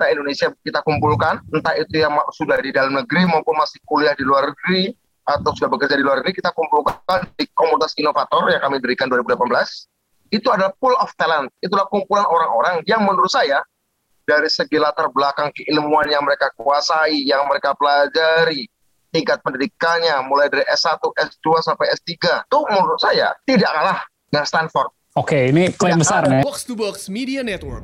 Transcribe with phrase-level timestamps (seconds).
[0.00, 4.24] data Indonesia kita kumpulkan, entah itu yang sudah di dalam negeri maupun masih kuliah di
[4.24, 4.96] luar negeri
[5.28, 10.32] atau sudah bekerja di luar negeri, kita kumpulkan di komunitas inovator yang kami berikan 2018.
[10.32, 13.60] Itu adalah pool of talent, itulah kumpulan orang-orang yang menurut saya
[14.24, 18.64] dari segi latar belakang keilmuan yang mereka kuasai, yang mereka pelajari,
[19.12, 24.00] tingkat pendidikannya mulai dari S1, S2 sampai S3 itu menurut saya tidak kalah
[24.32, 24.88] dengan Stanford.
[25.18, 26.40] Oke, ini klaim besar ya.
[26.46, 27.82] Box to Box Media Network.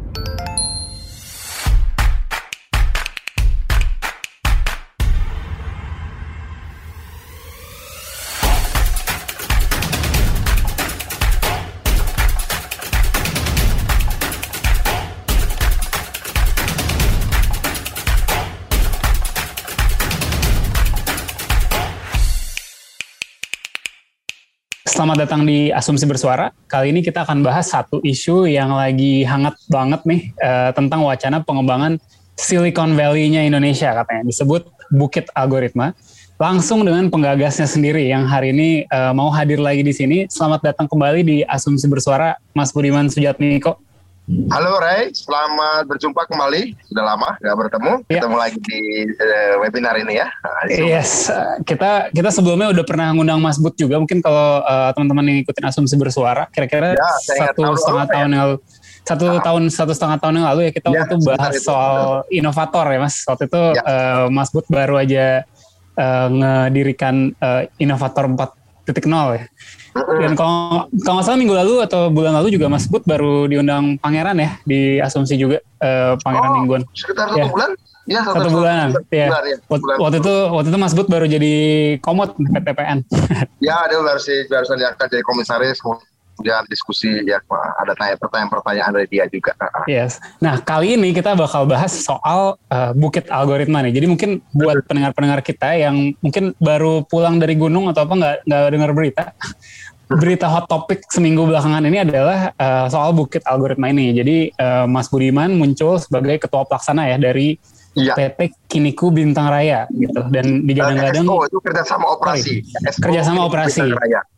[24.96, 26.48] Selamat datang di Asumsi Bersuara.
[26.72, 31.44] Kali ini kita akan bahas satu isu yang lagi hangat banget nih uh, tentang wacana
[31.44, 32.00] pengembangan
[32.32, 34.24] Silicon Valley-nya Indonesia katanya.
[34.24, 35.92] Disebut Bukit Algoritma.
[36.40, 40.24] Langsung dengan penggagasnya sendiri yang hari ini uh, mau hadir lagi di sini.
[40.32, 43.76] Selamat datang kembali di Asumsi Bersuara, Mas Budiman Sujatmiko.
[44.26, 46.74] Halo Ray, selamat berjumpa kembali.
[46.90, 48.18] Sudah lama nggak bertemu, ya.
[48.18, 48.80] ketemu lagi di
[49.22, 50.26] uh, webinar ini ya.
[50.42, 51.30] Nah, yes,
[51.62, 54.02] kita kita sebelumnya udah pernah ngundang Mas Bud juga.
[54.02, 58.46] Mungkin kalau uh, teman-teman yang ikutin asumsi bersuara, kira-kira ya, satu setengah tahun yang
[59.06, 59.42] satu nah.
[59.46, 61.62] tahun satu setengah tahun yang lalu ya kita ya, waktu bahas itu.
[61.62, 63.14] soal inovator ya Mas.
[63.22, 63.82] Waktu itu ya.
[63.86, 65.46] uh, Mas Bud baru aja
[65.94, 68.26] uh, ngedirikan uh, inovator
[68.86, 69.44] 4.0 ya.
[69.96, 73.98] Dan kalau kalau nggak salah minggu lalu atau bulan lalu juga Mas Bud baru diundang
[73.98, 76.82] Pangeran ya di Asumsi juga uh, Pangeran oh, Mingguan.
[76.94, 77.46] Sekitar satu ya.
[77.50, 77.70] bulan?
[78.06, 78.86] Ya, satu, satu bulan.
[78.94, 79.26] Satu ya.
[79.26, 79.56] bulan ya.
[79.66, 79.96] Bulan.
[79.98, 81.54] Waktu itu waktu itu Mas Bud baru jadi
[81.98, 82.98] komod PTPN.
[83.66, 85.82] ya, dia baru sih barusan diangkat jadi komisaris
[86.36, 87.40] kemudian diskusi ya
[87.80, 89.56] ada tanya pertanyaan-pertanyaan dari dia juga.
[89.88, 90.20] Yes.
[90.44, 93.96] Nah kali ini kita bakal bahas soal uh, bukit algoritma nih.
[93.96, 98.62] Jadi mungkin buat pendengar-pendengar kita yang mungkin baru pulang dari gunung atau apa nggak nggak
[98.68, 99.22] dengar berita,
[100.12, 104.12] berita hot topic seminggu belakangan ini adalah uh, soal bukit algoritma ini.
[104.12, 107.56] Jadi uh, Mas Budiman muncul sebagai ketua pelaksana ya dari
[107.96, 108.12] ya.
[108.12, 112.60] PT Kiniku Bintang Raya gitu dan digadang-gadang itu kerjasama operasi
[113.00, 113.88] kerjasama operasi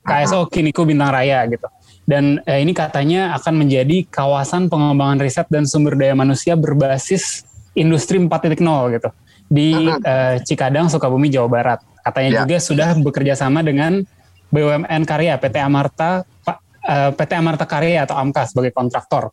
[0.07, 1.67] KSO Kiniku Bintang Raya gitu
[2.09, 7.45] dan uh, ini katanya akan menjadi kawasan pengembangan riset dan sumber daya manusia berbasis
[7.77, 8.57] industri 4.0
[8.97, 9.09] gitu
[9.53, 12.39] di uh, Cikadang Sukabumi Jawa Barat katanya ya.
[12.49, 14.01] juga sudah bekerja sama dengan
[14.49, 16.57] BUMN Karya PT Amarta uh,
[16.89, 19.29] eh, PT Amarta Karya atau AMKA sebagai kontraktor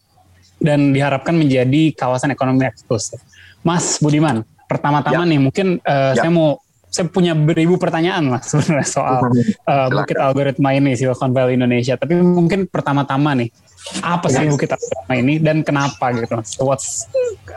[0.60, 3.24] dan diharapkan menjadi kawasan ekonomi eksklusif.
[3.64, 5.32] Mas Budiman, pertama-tama ya.
[5.32, 6.28] nih mungkin uh, ya.
[6.28, 6.60] saya mau
[6.96, 9.28] saya punya beribu pertanyaan lah sebenarnya soal
[9.72, 12.00] uh, Bukit Algoritma ini Silicon Valley Indonesia.
[12.00, 13.52] Tapi mungkin pertama-tama nih
[14.00, 16.40] apa sih Bukit Algoritma ini dan kenapa gitu?
[16.48, 17.04] So what's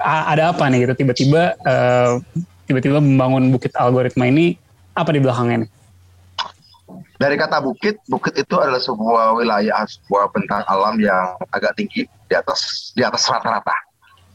[0.03, 2.19] ada apa nih gitu tiba-tiba uh,
[2.67, 4.59] tiba-tiba membangun Bukit Algoritma ini
[4.99, 5.71] apa di belakangnya nih?
[7.19, 12.35] Dari kata bukit, bukit itu adalah sebuah wilayah, sebuah bentang alam yang agak tinggi di
[12.35, 13.75] atas di atas rata-rata.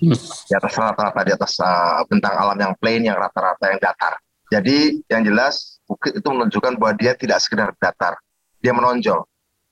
[0.03, 0.11] Hmm.
[0.19, 4.19] Di atas rata-rata, di atas uh, bentang alam yang plain, yang rata-rata, yang datar.
[4.53, 8.21] Jadi yang jelas bukit itu menunjukkan bahwa dia tidak sekedar datar,
[8.61, 9.25] dia menonjol,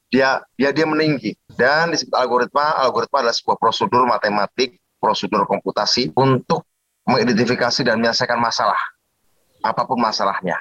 [0.10, 1.38] dia dia dia meninggi.
[1.54, 6.66] Dan disebut algoritma, algoritma adalah sebuah prosedur matematik, prosedur komputasi untuk
[7.06, 8.82] mengidentifikasi dan menyelesaikan masalah,
[9.62, 10.58] apa pun masalahnya.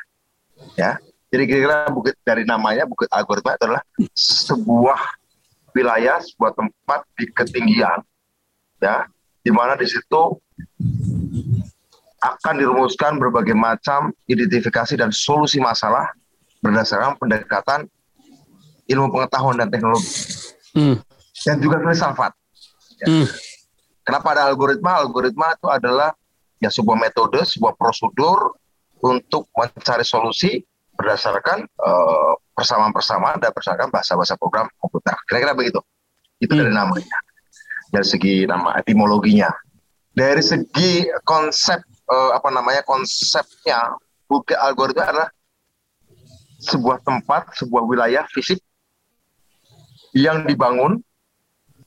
[0.77, 1.01] Ya,
[1.33, 3.81] jadi kira-kira bukit dari namanya bukit algoritma adalah
[4.13, 5.01] sebuah
[5.73, 8.05] wilayah, sebuah tempat di ketinggian,
[8.85, 9.09] ya,
[9.41, 10.37] di mana di situ
[12.21, 16.13] akan dirumuskan berbagai macam identifikasi dan solusi masalah
[16.61, 17.89] berdasarkan pendekatan
[18.85, 20.13] ilmu pengetahuan dan teknologi,
[20.77, 21.01] hmm.
[21.47, 22.33] dan juga filsafat.
[23.01, 23.07] Ya.
[23.09, 23.27] Hmm.
[24.05, 25.01] Kenapa ada algoritma?
[25.01, 26.13] Algoritma itu adalah
[26.61, 28.59] ya sebuah metode, sebuah prosedur
[29.01, 30.61] untuk mencari solusi
[30.99, 35.17] berdasarkan uh, persamaan-persamaan dan berdasarkan bahasa-bahasa program komputer.
[35.25, 35.81] Kira-kira begitu.
[36.43, 36.61] Itu hmm.
[36.61, 37.19] dari namanya.
[37.91, 39.49] Dari segi nama etimologinya.
[40.13, 41.81] Dari segi konsep
[42.11, 43.95] uh, apa namanya konsepnya
[44.27, 45.29] bukit algoritma adalah
[46.61, 48.61] sebuah tempat, sebuah wilayah fisik
[50.13, 51.01] yang dibangun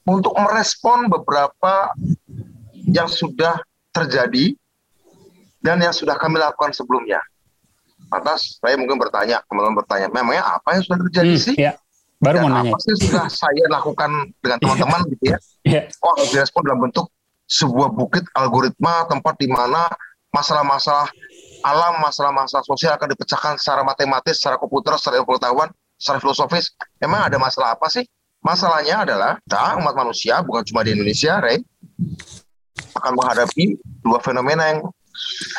[0.08, 1.94] untuk merespon beberapa
[2.90, 3.60] yang sudah
[3.94, 4.58] terjadi
[5.64, 7.22] dan yang sudah kami lakukan sebelumnya.
[8.12, 11.56] Lantas saya mungkin bertanya, teman-teman bertanya, memangnya apa yang sudah terjadi hmm, sih?
[11.56, 11.74] Ya.
[12.20, 12.72] Baru Dan mau nanya.
[12.72, 14.12] Apa sih sudah saya lakukan
[14.44, 15.38] dengan teman-teman gitu ya?
[15.64, 15.84] Yeah.
[16.04, 17.08] Oh, harus direspon dalam bentuk
[17.48, 19.88] sebuah bukit algoritma tempat di mana
[20.34, 21.08] masalah-masalah
[21.64, 26.76] alam, masalah-masalah sosial akan dipecahkan secara matematis, secara komputer, secara pengetahuan, secara filosofis.
[27.00, 28.04] Emang ada masalah apa sih?
[28.44, 31.64] Masalahnya adalah kita umat manusia bukan cuma di Indonesia, Ray.
[32.94, 34.80] akan menghadapi dua fenomena yang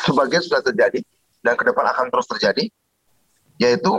[0.05, 1.01] sebagian sudah terjadi
[1.41, 2.63] dan ke depan akan terus terjadi,
[3.57, 3.91] yaitu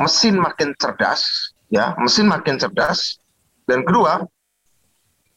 [0.00, 3.20] mesin makin cerdas, ya, mesin makin cerdas,
[3.68, 4.24] dan kedua,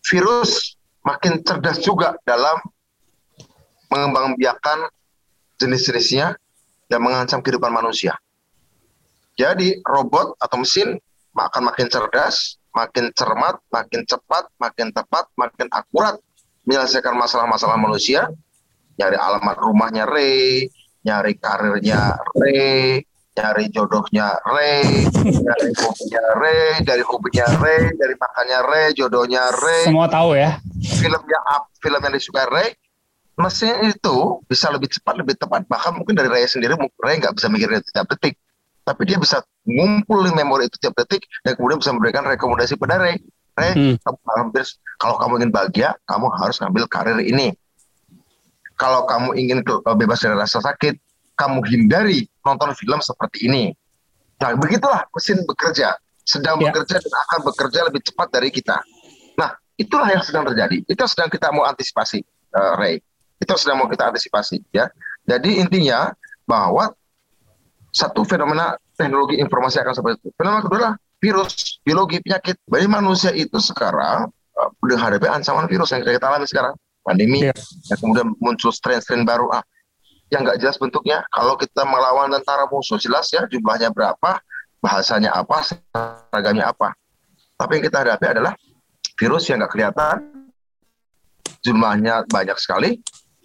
[0.07, 2.59] virus makin cerdas juga dalam
[3.89, 4.89] mengembangbiakan
[5.59, 6.37] jenis-jenisnya
[6.89, 8.17] dan mengancam kehidupan manusia.
[9.35, 10.99] Jadi robot atau mesin
[11.35, 16.19] akan makin cerdas, makin cermat, makin cepat, makin tepat, makin akurat
[16.67, 18.29] menyelesaikan masalah-masalah manusia,
[18.99, 20.67] nyari alamat rumahnya Ray,
[21.01, 23.01] nyari karirnya Ray,
[23.33, 29.87] nyari jodohnya Ray, dari hobinya Ray, dari hobinya Ray, dari makannya Ray, jodohnya Ray.
[29.87, 30.59] Semua tahu ya.
[30.99, 32.69] Filmnya up, film yang disukai Ray,
[33.39, 35.63] mesin itu bisa lebih cepat, lebih tepat.
[35.65, 38.35] Bahkan mungkin dari Ray sendiri, Ray nggak bisa mikirin itu tiap detik.
[38.83, 43.15] Tapi dia bisa ngumpulin memori itu tiap detik dan kemudian bisa memberikan rekomendasi pada Ray.
[43.55, 43.95] Ray, hmm.
[44.03, 44.63] kamu hampir,
[44.99, 47.55] kalau kamu ingin bahagia, kamu harus ngambil karir ini.
[48.79, 49.59] Kalau kamu ingin
[49.99, 50.95] bebas dari rasa sakit,
[51.35, 53.71] kamu hindari nonton film seperti ini.
[54.39, 56.71] Nah, begitulah mesin bekerja, sedang ya.
[56.71, 58.79] bekerja dan akan bekerja lebih cepat dari kita.
[59.35, 60.79] Nah, itulah yang sedang terjadi.
[60.87, 62.23] Itu sedang kita mau antisipasi,
[62.55, 63.03] uh, Ray.
[63.39, 64.91] Itu sedang mau kita antisipasi, ya.
[65.23, 66.11] Jadi intinya
[66.43, 66.91] bahwa
[67.89, 70.29] satu fenomena teknologi informasi akan seperti itu.
[70.35, 72.59] Fenomena kedua adalah virus, biologi, penyakit.
[72.67, 77.55] Bagi manusia itu sekarang uh, menghadapi ancaman virus yang kita alami sekarang, pandemi, ya.
[77.87, 79.47] dan kemudian muncul strain-strain baru.
[79.55, 79.63] Ah,
[80.29, 81.25] yang nggak jelas bentuknya.
[81.33, 84.37] Kalau kita melawan tentara musuh jelas ya jumlahnya berapa,
[84.79, 86.93] bahasanya apa, seragamnya apa.
[87.59, 88.53] Tapi yang kita hadapi adalah
[89.19, 90.17] virus yang nggak kelihatan,
[91.65, 93.01] jumlahnya banyak sekali,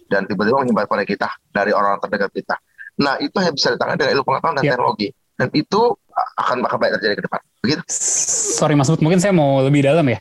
[0.09, 2.55] dan tiba-tiba menyebar pada kita dari orang terdekat kita.
[3.01, 4.71] Nah itu hanya bisa ditangani dengan ilmu pengetahuan dan ya.
[4.77, 5.07] teknologi.
[5.35, 5.81] Dan itu
[6.39, 7.41] akan bakal baik terjadi ke depan.
[7.59, 7.81] Begitu.
[8.55, 10.19] Sorry Mas Bud, mungkin saya mau lebih dalam ya.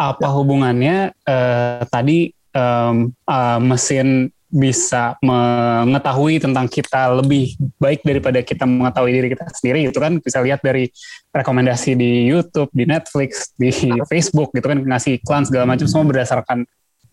[0.00, 0.32] Apa ya.
[0.32, 0.96] hubungannya
[1.28, 9.28] uh, tadi um, uh, mesin bisa mengetahui tentang kita lebih baik daripada kita mengetahui diri
[9.34, 10.86] kita sendiri itu kan bisa lihat dari
[11.34, 13.74] rekomendasi di YouTube, di Netflix, di
[14.06, 16.62] Facebook gitu kan ngasih iklan segala macam semua berdasarkan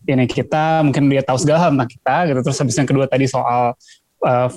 [0.06, 3.26] ini kita mungkin dia tahu segala hal tentang kita gitu terus habis yang kedua tadi
[3.30, 3.74] soal
[4.22, 4.48] uh,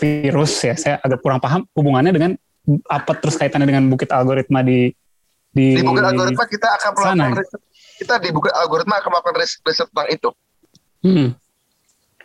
[0.00, 2.32] virus ya saya agak kurang paham hubungannya dengan
[2.90, 4.90] apa terus kaitannya dengan bukit algoritma di
[5.54, 7.60] di, di bukit algoritma kita akan melakukan riset,
[8.02, 10.30] kita di bukit algoritma akan melakukan riset, riset tentang itu.
[11.06, 11.28] Hmm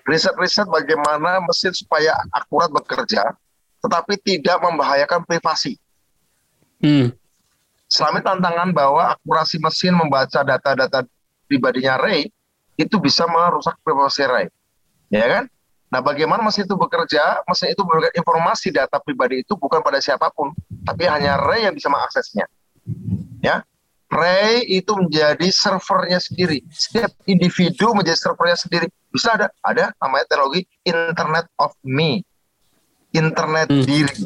[0.05, 3.35] riset-riset bagaimana mesin supaya akurat bekerja,
[3.81, 5.77] tetapi tidak membahayakan privasi.
[6.81, 7.13] Hmm.
[7.91, 11.05] Selama tantangan bahwa akurasi mesin membaca data-data
[11.45, 12.31] pribadinya Ray
[12.81, 14.47] itu bisa merusak privasi Ray,
[15.13, 15.43] ya kan?
[15.91, 17.43] Nah, bagaimana mesin itu bekerja?
[17.43, 20.55] Mesin itu memberikan informasi data pribadi itu bukan pada siapa pun,
[20.87, 22.47] tapi hanya Ray yang bisa mengaksesnya.
[23.43, 23.67] Ya,
[24.07, 26.63] Ray itu menjadi servernya sendiri.
[26.71, 28.87] Setiap individu menjadi servernya sendiri.
[29.11, 32.23] Bisa ada, ada namanya teknologi Internet of Me,
[33.11, 33.83] Internet hmm.
[33.83, 34.19] diri.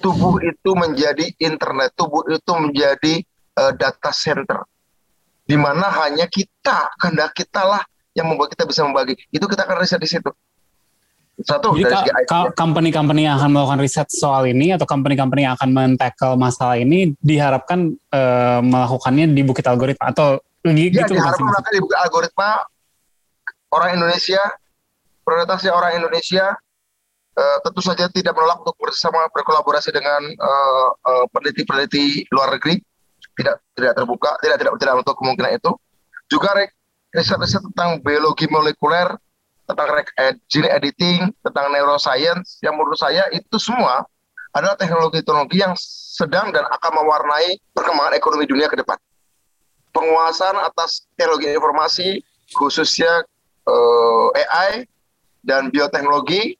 [0.00, 3.24] Tubuh itu menjadi internet, tubuh itu menjadi
[3.56, 4.64] uh, data center,
[5.46, 7.82] di mana hanya kita, kehendak kita lah
[8.18, 9.14] yang membuat kita bisa membagi.
[9.30, 10.30] Itu kita akan riset di situ.
[11.36, 15.68] Satu Jadi dari ka, company-company yang akan melakukan riset soal ini atau company-company yang akan
[15.68, 20.72] men-tackle masalah ini diharapkan uh, melakukannya di bukit algoritma atau ya,
[21.04, 22.50] gitu diharapkan melakukan di bukit algoritma
[23.68, 24.40] orang Indonesia
[25.28, 26.56] prioritasnya orang Indonesia
[27.36, 32.80] uh, tentu saja tidak menolak untuk bersama berkolaborasi dengan uh, uh, peneliti-peneliti luar negeri
[33.36, 35.70] tidak tidak terbuka tidak tidak tidak untuk kemungkinan itu
[36.26, 36.56] juga
[37.14, 39.14] riset-riset tentang biologi molekuler
[39.66, 39.88] tentang
[40.46, 44.06] gene editing, tentang neuroscience, yang menurut saya itu semua
[44.54, 48.96] adalah teknologi-teknologi yang sedang dan akan mewarnai perkembangan ekonomi dunia ke depan.
[49.92, 52.08] Penguasaan atas teknologi informasi,
[52.54, 53.26] khususnya
[53.68, 54.70] uh, eh, AI
[55.42, 56.56] dan bioteknologi,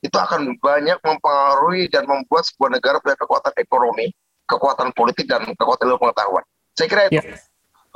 [0.00, 4.14] itu akan banyak mempengaruhi dan membuat sebuah negara punya kekuatan ekonomi,
[4.46, 6.44] kekuatan politik, dan kekuatan ilmu pengetahuan.
[6.72, 7.18] Saya kira itu.
[7.18, 7.22] Ya.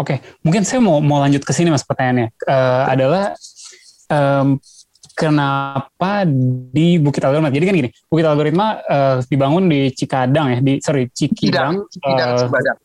[0.00, 0.18] Oke, okay.
[0.40, 2.32] mungkin saya mau mau lanjut ke sini mas pertanyaannya.
[2.48, 3.24] Uh, adalah
[4.08, 4.56] um,
[5.12, 6.24] kenapa
[6.72, 7.52] di Bukit Algoritma?
[7.52, 12.40] Jadi kan gini, Bukit Algoritma uh, dibangun di Cikadang ya, di sorry Cikidang, Cikidang, uh,
[12.48, 12.76] Cibadak.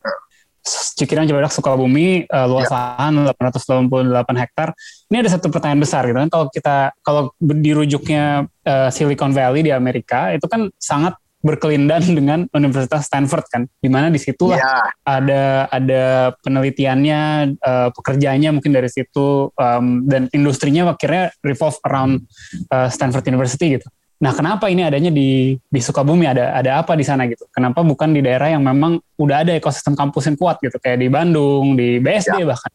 [0.99, 2.99] Cikidang Cibadak Sukabumi uh, luas ya.
[2.99, 4.75] lahan 888 hektar.
[5.07, 9.71] Ini ada satu pertanyaan besar gitu kan kalau kita kalau dirujuknya uh, Silicon Valley di
[9.71, 11.15] Amerika itu kan sangat
[11.45, 14.89] berkelindan dengan Universitas Stanford kan, di mana di situ yeah.
[15.05, 22.25] ada ada penelitiannya, uh, pekerjaannya mungkin dari situ um, dan industrinya akhirnya revolve around
[22.73, 23.85] uh, Stanford University gitu.
[24.15, 27.45] Nah, kenapa ini adanya di di Sukabumi ada ada apa di sana gitu?
[27.53, 31.07] Kenapa bukan di daerah yang memang udah ada ekosistem kampus yang kuat gitu kayak di
[31.11, 32.49] Bandung, di BSD yeah.
[32.49, 32.71] bahkan?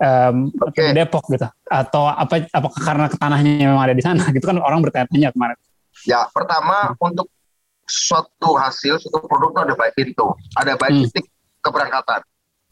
[0.00, 0.92] um, okay.
[0.92, 4.80] di Depok gitu atau apa apakah karena tanahnya memang ada di sana gitu kan orang
[4.84, 5.58] bertanya-tanya kemarin
[6.04, 7.06] ya pertama hmm.
[7.12, 7.26] untuk
[7.86, 10.26] suatu hasil suatu produk itu ada baik pintu
[10.58, 11.02] ada baik hmm.
[11.08, 11.26] titik
[11.62, 12.20] keberangkatan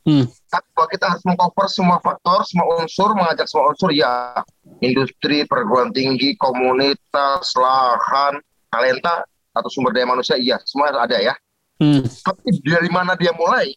[0.06, 0.25] hmm.
[0.50, 4.42] tapi kalau kita harus mengcover semua faktor semua unsur mengajak semua unsur ya
[4.83, 8.42] industri perguruan tinggi komunitas lahan
[8.75, 9.23] talenta
[9.54, 11.35] atau sumber daya manusia iya semua ada ya
[11.78, 12.02] hmm.
[12.26, 13.71] tapi dari mana dia mulai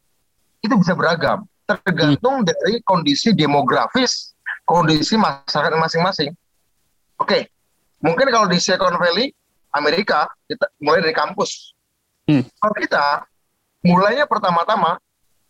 [0.65, 2.47] itu bisa beragam tergantung hmm.
[2.49, 4.33] dari kondisi demografis
[4.65, 6.33] kondisi masyarakat masing-masing
[7.21, 7.45] oke okay.
[8.01, 9.29] mungkin kalau di Silicon Valley
[9.73, 11.75] Amerika kita mulai dari kampus
[12.29, 12.43] hmm.
[12.59, 13.05] kalau kita
[13.83, 14.99] mulainya pertama-tama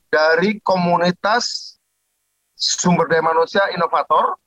[0.08, 1.78] dari komunitas
[2.58, 4.38] sumber daya manusia inovator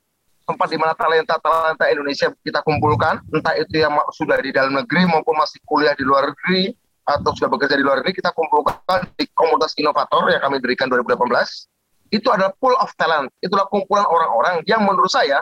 [0.51, 5.39] tempat di mana talenta-talenta Indonesia kita kumpulkan, entah itu yang sudah di dalam negeri maupun
[5.39, 6.75] masih kuliah di luar negeri
[7.07, 12.11] atau sudah bekerja di luar negeri, kita kumpulkan di komunitas inovator yang kami dirikan 2018.
[12.11, 15.39] Itu adalah pool of talent, itulah kumpulan orang-orang yang menurut saya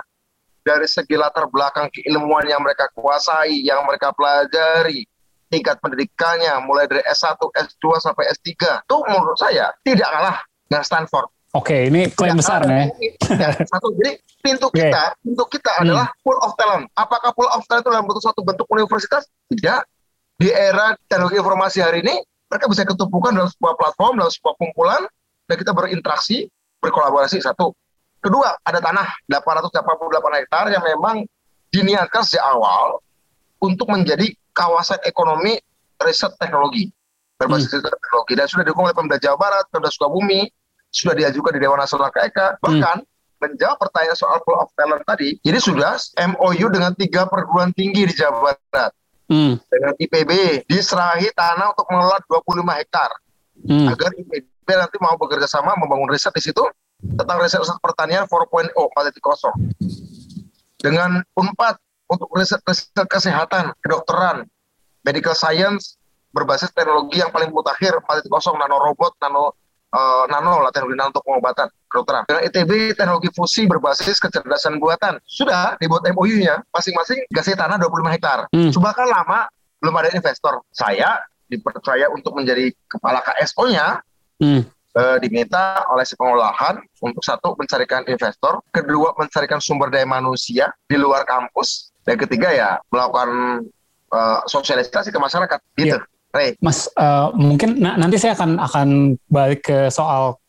[0.70, 5.02] dari segi latar belakang keilmuan yang mereka kuasai, yang mereka pelajari,
[5.50, 8.54] tingkat pendidikannya mulai dari S1, S2 sampai S3,
[8.86, 10.38] itu menurut saya tidak kalah
[10.70, 12.94] dengan Stanford Oke, ini klaim besar nih.
[13.26, 14.94] Ya, satu, jadi pintu okay.
[14.94, 15.82] kita, pintu kita hmm.
[15.82, 16.86] adalah pool of talent.
[16.94, 19.26] Apakah pool of talent itu dalam bentuk satu bentuk universitas?
[19.50, 19.82] Tidak.
[20.38, 22.22] Di era teknologi informasi hari ini,
[22.54, 25.02] mereka bisa ketumpukan dalam sebuah platform, dalam sebuah kumpulan,
[25.50, 26.46] dan kita berinteraksi,
[26.86, 27.42] berkolaborasi.
[27.42, 27.74] Satu.
[28.20, 31.24] Kedua, ada tanah 888 hektar yang memang
[31.72, 33.00] diniatkan sejak awal
[33.64, 35.56] untuk menjadi kawasan ekonomi
[36.04, 36.92] riset teknologi
[37.40, 37.88] berbasis hmm.
[37.88, 40.52] teknologi dan sudah didukung oleh Pemda Jawa Barat, Pemda Sukabumi,
[40.92, 42.60] sudah diajukan di Dewan Nasional KEK, hmm.
[42.60, 43.40] bahkan hmm.
[43.40, 45.96] menjawab pertanyaan soal pool of talent tadi, ini sudah
[46.36, 48.92] MOU dengan tiga perguruan tinggi di Jawa Barat.
[49.32, 49.56] Hmm.
[49.72, 50.32] Dengan IPB
[50.68, 53.10] diserahi tanah untuk mengelola 25 hektar.
[53.64, 53.88] Hmm.
[53.88, 56.66] Agar IPB nanti mau bekerja sama membangun riset di situ
[57.00, 59.16] tentang riset, riset pertanian 4.0 4.0
[60.80, 61.76] dengan UNPAD
[62.12, 64.48] untuk riset, riset kesehatan, kedokteran,
[65.04, 68.30] medical science berbasis teknologi yang paling mutakhir 4.0
[68.60, 69.58] nanorobot, nano
[69.94, 72.24] uh, nano lah teknologi nano untuk pengobatan kedokteran.
[72.30, 75.18] Dengan ITB teknologi fusi berbasis kecerdasan buatan.
[75.26, 78.40] Sudah dibuat MOU-nya masing-masing kasih tanah 25 hektar.
[78.54, 78.70] Hmm.
[78.70, 79.40] Coba kan lama
[79.82, 80.62] belum ada investor.
[80.70, 81.18] Saya
[81.50, 84.06] dipercaya untuk menjadi kepala KSO-nya.
[84.40, 84.64] Hmm.
[84.98, 90.98] Uh, diminta oleh si pengolahan untuk satu mencarikan investor, kedua mencarikan sumber daya manusia di
[90.98, 93.62] luar kampus, dan ketiga ya melakukan
[94.10, 96.02] uh, sosialisasi ke masyarakat gitu.
[96.34, 96.58] Yeah.
[96.62, 98.88] Mas, uh, mungkin nah, nanti saya akan akan
[99.30, 100.42] balik ke soal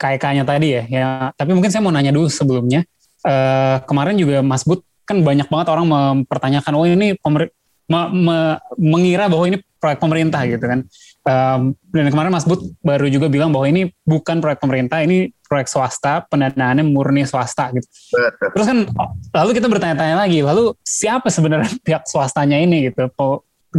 [0.00, 0.82] KK-nya tadi ya.
[0.88, 1.08] ya.
[1.36, 2.84] Tapi mungkin saya mau nanya dulu sebelumnya.
[3.20, 7.52] Uh, kemarin juga Mas Bud kan banyak banget orang mempertanyakan, oh ini pemer
[7.90, 8.38] me me
[8.78, 10.84] mengira bahwa ini proyek pemerintah gitu kan.
[11.20, 15.68] Um, dan kemarin Mas Bud baru juga bilang bahwa ini bukan proyek pemerintah, ini proyek
[15.68, 17.84] swasta, pendanaannya murni swasta gitu.
[18.56, 18.78] Terus kan
[19.36, 23.12] lalu kita bertanya-tanya lagi, lalu siapa sebenarnya pihak swastanya ini gitu?
[23.12, 23.76] 18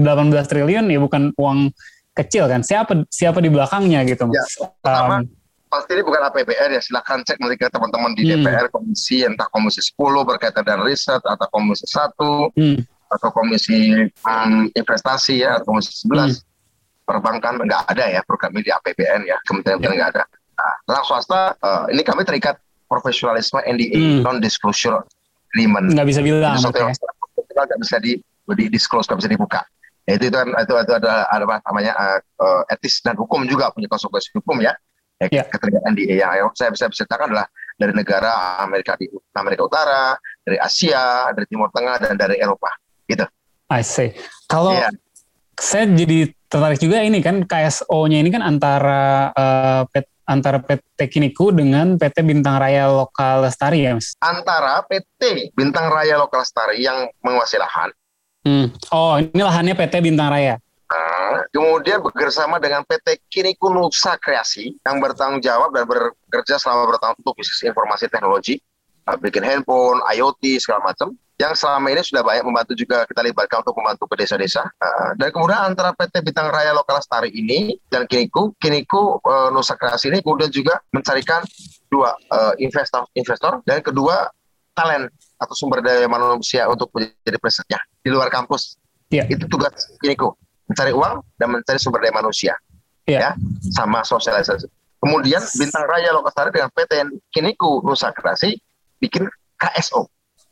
[0.48, 1.74] triliun ya bukan uang
[2.14, 2.62] kecil kan.
[2.62, 4.46] Siapa siapa di belakangnya gitu Ya,
[4.84, 5.32] pertama, um,
[5.72, 6.82] pasti ini bukan APBN ya.
[6.84, 8.46] Silahkan cek nanti ke teman-teman di hmm.
[8.46, 9.98] DPR komisi entah komisi 10
[10.30, 12.78] berkaitan dengan riset atau komisi 1 hmm.
[13.18, 16.38] atau komisi um, investasi ya atau komisi 11.
[16.38, 16.51] Hmm.
[17.12, 19.38] Perbankan nggak ada ya program ini di APBN ya.
[19.44, 19.92] Kementerian ya.
[20.00, 20.24] nggak ada.
[20.56, 22.56] Nah, tentang swasta uh, ini kami terikat
[22.88, 24.22] profesionalisme NDA hmm.
[24.24, 25.04] non disclosure
[25.52, 25.92] agreement.
[25.92, 26.56] Nggak bisa bilang.
[26.56, 26.88] Itu okay.
[27.52, 28.16] nggak bisa di,
[28.56, 29.62] di disclose, nggak bisa dibuka.
[30.08, 31.94] Ya, itu itu kan itu, itu ada apa namanya
[32.42, 34.74] uh, etis dan hukum juga punya konsekuensi hukum ya.
[35.22, 35.94] Ya, yeah.
[35.94, 37.46] di yang saya bisa ceritakan adalah
[37.78, 39.06] dari negara Amerika di
[39.38, 42.74] Amerika Utara, dari Asia, dari Timur Tengah dan dari Eropa,
[43.06, 43.22] gitu.
[43.70, 44.18] I see.
[44.50, 44.90] Kalau yeah.
[45.60, 51.52] Saya jadi tertarik juga ini kan KSO-nya ini kan antara uh, pet, antara PT Kiniku
[51.56, 54.16] dengan PT Bintang Raya Lokal Lestari ya, Mas?
[54.20, 57.92] Antara PT Bintang Raya Lokal Lestari yang menguasai lahan
[58.42, 58.74] Hmm.
[58.90, 60.58] Oh, ini lahannya PT Bintang Raya.
[60.92, 67.16] Nah, kemudian bekerjasama dengan PT Kiniku Nusa Kreasi yang bertanggung jawab dan bekerja selama bertahun
[67.22, 68.60] untuk bisnis informasi teknologi,
[69.24, 71.16] bikin handphone, IoT segala macam.
[71.42, 74.62] Yang selama ini sudah banyak membantu juga kita libatkan untuk membantu ke desa-desa.
[74.78, 79.74] Uh, dan kemudian antara PT Bintang Raya Lokal Lestari ini dan Kiniku, Kiniku uh, Nusa
[79.74, 81.42] Kreasi ini kemudian juga mencarikan
[81.90, 84.30] dua uh, investor, investor dan kedua
[84.78, 85.10] talent
[85.42, 88.78] atau sumber daya manusia untuk menjadi presetnya di luar kampus.
[89.10, 89.26] Yeah.
[89.26, 90.38] Itu tugas Kiniku,
[90.70, 92.54] mencari uang dan mencari sumber daya manusia.
[93.10, 93.34] Yeah.
[93.34, 93.42] Ya,
[93.74, 94.70] sama sosialisasi.
[95.02, 97.02] Kemudian Bintang Raya Lokasari dengan PT
[97.34, 98.62] Kiniku Nusa Kreasi
[99.02, 99.26] bikin
[99.58, 100.06] KSO.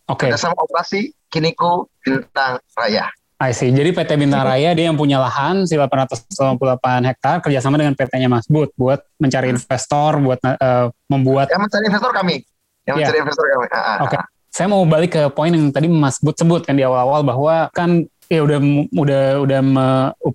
[0.09, 0.33] Oke.
[0.33, 0.37] Okay.
[0.41, 3.13] Sama operasi Kiniku Bintang Raya.
[3.39, 3.71] I see.
[3.71, 6.59] Jadi PT Bintang Raya dia yang punya lahan 898
[7.07, 11.47] hektar kerjasama dengan PT-nya Mas Bud buat mencari investor, buat uh, membuat.
[11.47, 12.43] Ya mencari investor kami.
[12.83, 13.07] yang yeah.
[13.07, 13.67] mencari investor kami.
[13.69, 14.11] Ah, ah, Oke.
[14.11, 14.19] Okay.
[14.19, 14.27] Ah.
[14.49, 18.03] Saya mau balik ke poin yang tadi Mas Bud sebut kan di awal-awal bahwa kan
[18.27, 18.59] ya udah
[18.97, 19.59] udah udah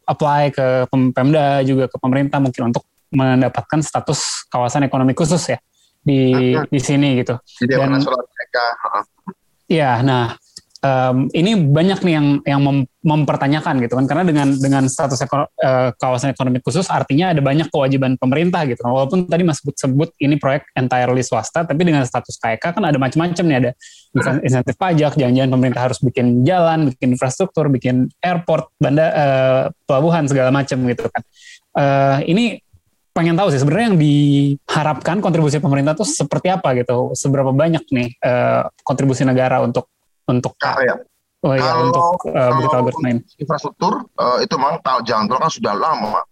[0.06, 5.58] apply ke Pemda juga ke pemerintah mungkin untuk mendapatkan status kawasan ekonomi khusus ya
[6.00, 7.36] di di sini gitu.
[7.60, 8.64] Jadi Dan, mereka.
[9.64, 10.36] Ya, nah
[10.84, 14.04] um, ini banyak nih yang yang mem, mempertanyakan gitu kan.
[14.04, 18.84] Karena dengan dengan status eko, uh, kawasan ekonomi khusus artinya ada banyak kewajiban pemerintah gitu
[18.84, 18.92] kan.
[18.92, 23.00] Walaupun tadi Mas sebut sebut ini proyek entirely swasta tapi dengan status KK kan ada
[23.00, 23.56] macam-macam nih.
[23.64, 23.70] Ada
[24.44, 30.52] insentif pajak jangan-jangan pemerintah harus bikin jalan bikin infrastruktur bikin airport bandar uh, pelabuhan segala
[30.52, 31.22] macam gitu kan.
[31.74, 32.63] Uh, ini
[33.14, 38.08] pengen tahu sih sebenarnya yang diharapkan kontribusi pemerintah tuh seperti apa gitu seberapa banyak nih
[38.26, 39.86] uh, kontribusi negara untuk
[40.26, 40.94] untuk nah, ya.
[41.44, 42.88] Oh iya, kalau, untuk uh, kalau
[43.36, 46.24] infrastruktur uh, itu memang tol jalan tol kan sudah lama.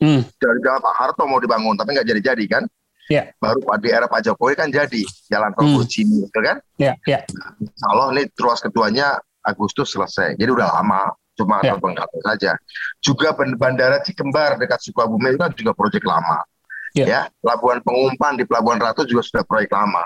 [0.00, 0.22] Hmm.
[0.24, 2.64] Dari jalan Pak Harto mau dibangun tapi nggak jadi-jadi kan?
[3.10, 3.34] Yeah.
[3.42, 5.84] Baru di era Pak Jokowi kan jadi jalan tol hmm.
[5.90, 6.62] Gitu kan?
[6.78, 7.26] Iya, yeah, iya.
[7.26, 7.90] Yeah.
[7.90, 10.38] Allah nih ruas keduanya Agustus selesai.
[10.38, 11.80] Jadi udah lama, cuma yeah.
[11.80, 12.04] Ya.
[12.28, 12.52] saja.
[13.00, 16.44] Juga bandara Cikembar dekat Sukabumi itu kan juga proyek lama.
[16.92, 17.08] Yeah.
[17.08, 20.02] Ya, pelabuhan pengumpan di Pelabuhan Ratu juga sudah proyek lama.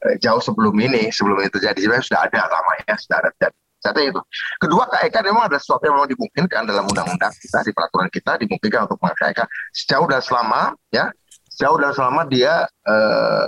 [0.00, 3.56] Eh, jauh sebelum ini, sebelum itu terjadi sebenarnya sudah ada lama ya, sudah ada terjadi.
[3.80, 4.20] Satu itu.
[4.60, 8.84] Kedua, KEK memang ada sesuatu yang memang dimungkinkan dalam undang-undang kita, di peraturan kita dimungkinkan
[8.84, 9.40] untuk memakai KEK
[9.72, 11.08] sejauh dan selama ya,
[11.48, 13.44] sejauh dan selama dia eh,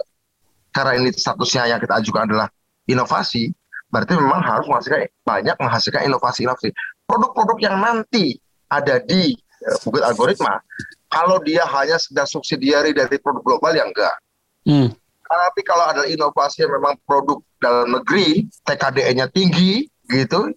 [0.73, 2.49] karena ini statusnya yang kita ajukan adalah
[2.89, 3.53] inovasi,
[3.93, 6.73] berarti memang harus menghasilkan banyak menghasilkan inovasi-inovasi.
[7.13, 8.41] Produk-produk yang nanti
[8.73, 10.65] ada di eh, bukit algoritma,
[11.13, 14.17] kalau dia hanya sedang subsidiari dari produk global yang enggak.
[14.65, 14.89] Hmm.
[15.29, 20.53] Tapi kalau ada inovasi yang memang produk dalam negeri, TKDN-nya tinggi, gitu,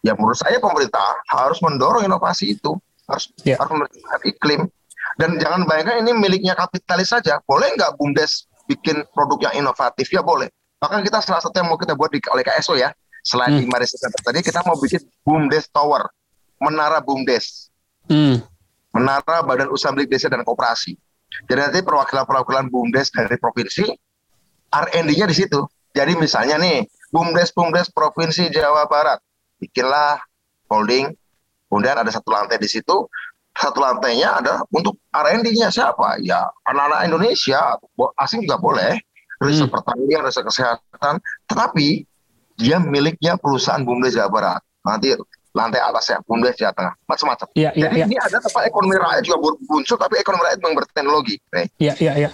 [0.00, 2.72] ya menurut saya pemerintah harus mendorong inovasi itu,
[3.08, 3.60] harus yeah.
[3.60, 4.68] harus iklim.
[5.16, 7.40] Dan jangan bayangkan ini miliknya kapitalis saja.
[7.44, 10.08] Boleh nggak BUMDes bikin produk yang inovatif?
[10.12, 10.48] Ya boleh.
[10.78, 12.94] Bahkan kita salah satu yang mau kita buat di oleh KSO ya,
[13.28, 13.60] selain hmm.
[13.60, 16.08] di Maris tadi, kita mau bikin BUMDes Tower,
[16.64, 17.68] menara BUMDes.
[18.08, 18.40] Hmm.
[18.96, 20.96] Menara Badan Usaha Milik Desa dan Koperasi.
[21.44, 23.84] Jadi nanti perwakilan-perwakilan BUMDes dari provinsi
[24.72, 25.60] R&D-nya di situ.
[25.92, 29.20] Jadi misalnya nih, BUMDes-BUMDes Provinsi Jawa Barat,
[29.60, 30.20] bikinlah
[30.72, 31.12] holding,
[31.68, 33.08] kemudian ada satu lantai di situ,
[33.52, 36.16] satu lantainya ada untuk R&D-nya siapa?
[36.24, 37.76] Ya anak-anak Indonesia,
[38.20, 38.92] asing juga boleh,
[39.44, 39.74] riset hmm.
[39.74, 42.08] pertanian, riset kesehatan, tetapi
[42.58, 44.62] dia miliknya perusahaan BUMDes Jawa Barat.
[44.82, 45.14] Nanti
[45.54, 47.46] lantai atasnya, BUMDes Jawa Tengah, macam-macam.
[47.54, 48.06] Ya, ya, Jadi ya.
[48.10, 49.38] ini ada tempat ekonomi rakyat juga
[49.70, 51.34] muncul, tapi ekonomi rakyat yang berteknologi.
[51.78, 52.30] Iya, iya, iya.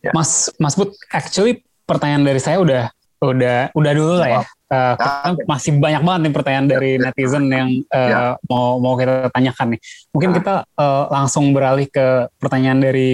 [0.00, 0.12] Ya.
[0.16, 2.88] Mas Mas Bud, actually pertanyaan dari saya udah
[3.20, 4.42] udah udah dulu lah ya.
[4.70, 7.02] Uh, kita masih banyak banget nih pertanyaan dari ya.
[7.10, 8.20] netizen yang uh, ya.
[8.48, 9.80] mau mau kita tanyakan nih.
[10.14, 13.12] Mungkin kita uh, langsung beralih ke pertanyaan dari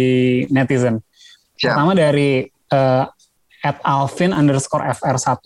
[0.52, 1.02] netizen.
[1.58, 1.74] Ya.
[1.74, 3.08] Pertama dari uh,
[3.66, 5.42] at Alvin underscore FR1.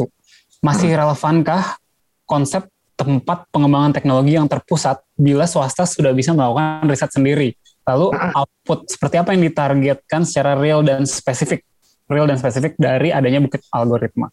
[0.60, 1.00] Masih hmm.
[1.00, 1.80] relevankah
[2.28, 2.68] konsep
[3.00, 7.56] tempat pengembangan teknologi yang terpusat bila swasta sudah bisa melakukan riset sendiri?
[7.88, 11.64] Lalu output seperti apa yang ditargetkan secara real dan spesifik,
[12.12, 14.28] real dan spesifik dari adanya bukit algoritma.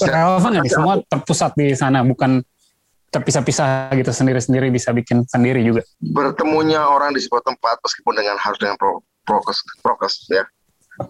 [0.00, 2.40] Relevan nggak Semua terpusat di sana, bukan
[3.12, 5.84] terpisah-pisah gitu sendiri-sendiri bisa bikin sendiri juga.
[6.00, 10.44] Bertemunya orang di sebuah tempat meskipun dengan harus dengan pro, prokes, prokes ya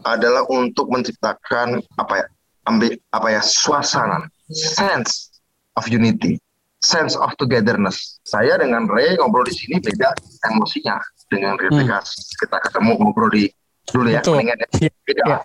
[0.07, 2.27] adalah untuk menciptakan apa ya
[2.67, 5.41] ambil apa ya suasana sense
[5.75, 6.39] of unity
[6.87, 8.21] sense of togetherness.
[8.23, 10.13] Saya dengan Ray ngobrol di sini beda
[10.53, 12.37] emosinya dengan ketika hmm.
[12.39, 13.51] kita ketemu ngobrol di
[13.91, 14.69] dulu ya, mendingan ya.
[14.87, 14.91] Iya.
[15.03, 15.25] beda.
[15.27, 15.39] Ya.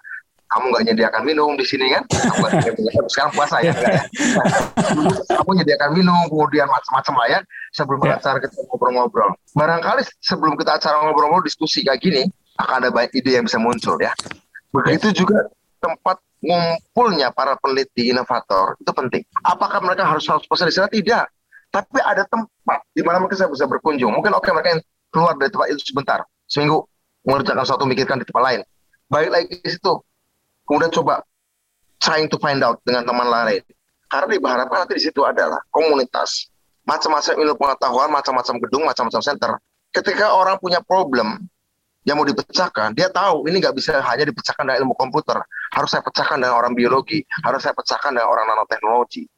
[0.52, 2.04] Kamu nggak nyediakan minum di sini kan?
[3.08, 4.04] sekarang puasa ya, enggak ya?
[5.40, 7.40] Kamu nyediakan minum, kemudian macam-macam lah ya.
[7.72, 8.20] Sebelum ya.
[8.20, 9.32] acara kita ngobrol-ngobrol.
[9.56, 12.28] Barangkali sebelum kita acara ngobrol-ngobrol diskusi kayak gini,
[12.60, 14.12] akan ada banyak ide yang bisa muncul ya.
[14.76, 15.24] Begitu ya.
[15.24, 15.40] juga
[15.80, 19.22] tempat ngumpulnya para peneliti inovator itu penting.
[19.46, 20.90] Apakah mereka harus 100% di sana?
[20.90, 21.26] Tidak.
[21.72, 24.12] Tapi ada tempat di mana mereka bisa berkunjung.
[24.12, 24.82] Mungkin oke okay, mereka yang
[25.14, 26.84] keluar dari tempat itu sebentar, seminggu
[27.24, 28.62] mengerjakan sesuatu, mikirkan di tempat lain.
[29.08, 29.94] Baik lagi di situ.
[30.66, 31.24] Kemudian coba
[32.02, 33.62] trying to find out dengan teman lain.
[34.12, 36.52] Karena diharapkan nanti di situ adalah komunitas,
[36.84, 39.52] macam-macam ilmu pengetahuan, macam-macam gedung, macam-macam center.
[39.96, 41.48] Ketika orang punya problem,
[42.02, 45.38] yang mau dipecahkan, dia tahu ini nggak bisa hanya dipecahkan dengan ilmu komputer,
[45.74, 49.30] harus saya pecahkan dengan orang biologi, harus saya pecahkan dengan orang nanoteknologi,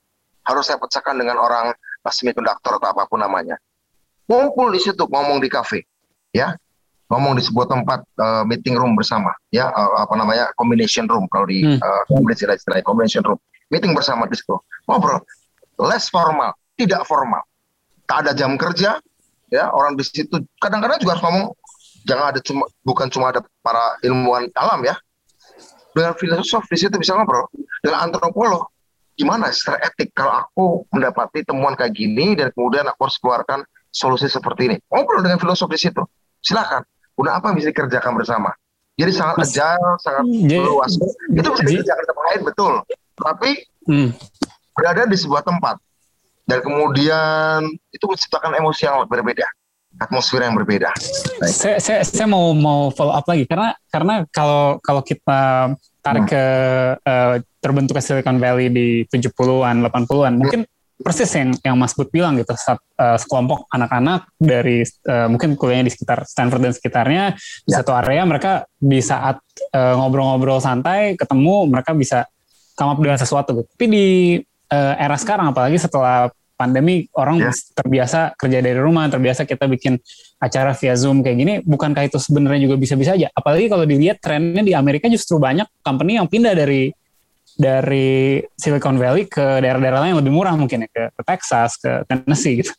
[0.47, 1.75] harus saya pecahkan dengan orang
[2.07, 3.59] semiconductor atau apa pun namanya.
[4.31, 5.83] Ngumpul di situ, ngomong di kafe,
[6.31, 6.55] ya,
[7.11, 11.43] ngomong di sebuah tempat uh, meeting room bersama, ya, uh, apa namanya combination room kalau
[11.43, 11.83] di hmm.
[11.83, 14.55] uh, istilah combination room, meeting bersama di situ,
[14.87, 15.19] ngobrol,
[15.83, 17.43] less formal, tidak formal,
[18.07, 19.03] tak ada jam kerja,
[19.51, 21.47] ya, orang di situ kadang-kadang juga harus ngomong
[22.03, 24.95] jangan ada cuma bukan cuma ada para ilmuwan alam ya.
[25.93, 27.47] Dengan filosof di situ bisa ngobrol.
[27.83, 28.69] Dengan antropolog
[29.13, 33.59] gimana secara etik kalau aku mendapati temuan kayak gini dan kemudian aku harus keluarkan
[33.93, 34.77] solusi seperti ini.
[34.89, 36.01] Ngobrol dengan filosof di situ
[36.41, 36.81] silakan.
[37.13, 38.49] Udah apa yang bisa dikerjakan bersama?
[38.97, 40.91] Jadi sangat Mas, agile sangat luas.
[41.29, 42.73] Itu bisa dikerjakan tempat lain betul.
[43.13, 43.49] Tapi
[43.89, 44.09] hmm.
[44.73, 45.77] berada di sebuah tempat.
[46.43, 49.47] Dan kemudian itu menciptakan emosi yang berbeda
[50.01, 50.89] atmosfer yang berbeda.
[51.45, 56.31] Saya, saya, saya mau mau follow up lagi karena karena kalau kalau kita tarik hmm.
[56.31, 56.43] ke
[57.05, 60.67] uh, terbentuknya Silicon Valley di 70-an, 80-an, mungkin
[60.99, 65.87] persis yang yang Mas Bud bilang gitu, saat, uh, sekelompok anak-anak dari uh, mungkin kuliahnya
[65.87, 67.23] di sekitar Stanford dan sekitarnya
[67.63, 67.79] di ya.
[67.79, 69.39] satu area mereka di saat
[69.71, 72.27] ngobrol-ngobrol uh, santai ketemu mereka bisa
[72.75, 73.69] come up dengan sesuatu gitu.
[73.77, 74.07] Tapi di
[74.73, 76.29] uh, era sekarang apalagi setelah
[76.63, 77.51] pandemi orang yeah.
[77.75, 79.99] terbiasa kerja dari rumah, terbiasa kita bikin
[80.39, 83.27] acara via Zoom kayak gini, bukankah itu sebenarnya juga bisa-bisa aja?
[83.35, 86.87] Apalagi kalau dilihat trennya di Amerika justru banyak company yang pindah dari
[87.53, 92.01] dari Silicon Valley ke daerah-daerah lain yang lebih murah mungkin ya, ke, ke Texas, ke
[92.07, 92.71] Tennessee gitu.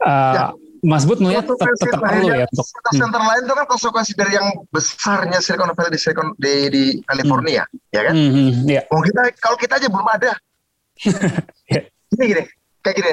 [0.00, 0.44] Uh, ya.
[0.82, 2.98] Mas Bud melihat tetap, tetap perlu ya untuk hmm.
[2.98, 7.62] center lain itu kan konsekuensi dari yang besarnya Silicon Valley di Silicon di, di California,
[7.70, 7.94] hmm.
[7.94, 8.14] ya kan?
[8.18, 8.82] Hmm, hmm, yeah.
[8.90, 10.32] Oh, kita kalau kita aja belum ada.
[11.70, 11.86] yeah.
[12.18, 12.44] Ini gini,
[12.82, 13.12] kayak gini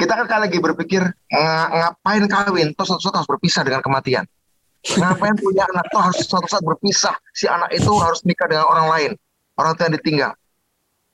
[0.00, 1.04] kita kan lagi berpikir
[1.76, 2.72] ngapain kawin?
[2.72, 4.24] Terus suatu saat harus berpisah dengan kematian.
[4.96, 5.84] Ngapain punya anak?
[5.92, 7.12] Tuh harus suatu saat berpisah.
[7.36, 9.10] Si anak itu harus nikah dengan orang lain.
[9.60, 10.32] Orang tua yang ditinggal.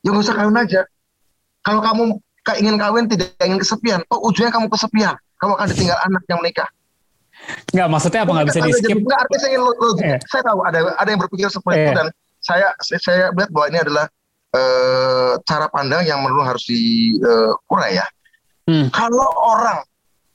[0.06, 0.86] Ya nggak usah kawin aja.
[1.66, 2.02] Kalau kamu
[2.62, 5.18] ingin kawin tidak ingin kesepian oh ujungnya kamu kesepian.
[5.42, 6.68] Kamu akan ditinggal anak yang menikah.
[7.74, 8.32] Enggak, maksudnya apa?
[8.32, 8.96] Nggak bisa di skip?
[9.02, 9.62] Enggak, artinya saya ingin
[10.00, 10.18] yeah.
[10.30, 11.84] saya tahu ada ada yang berpikir seperti yeah.
[11.84, 12.06] itu dan
[12.40, 14.06] saya saya melihat bahwa ini adalah
[14.54, 18.06] uh, cara pandang yang menurut harus diurai uh, ya.
[18.66, 18.90] Hmm.
[18.90, 19.82] Kalau orang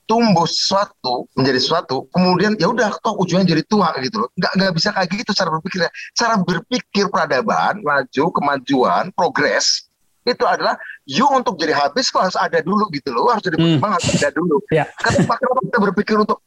[0.08, 4.30] tumbuh sesuatu menjadi sesuatu, kemudian ya udah toh ujungnya jadi tua gitu loh.
[4.36, 5.92] Nggak nggak bisa kayak gitu cara berpikirnya.
[6.16, 9.88] Cara berpikir peradaban, maju, kemajuan, progres
[10.22, 10.78] itu adalah
[11.10, 13.82] you untuk jadi habis kok harus ada dulu gitu loh harus jadi hmm.
[13.82, 14.86] harus ada dulu yeah.
[15.02, 16.46] kenapa, kenapa kita berpikir untuk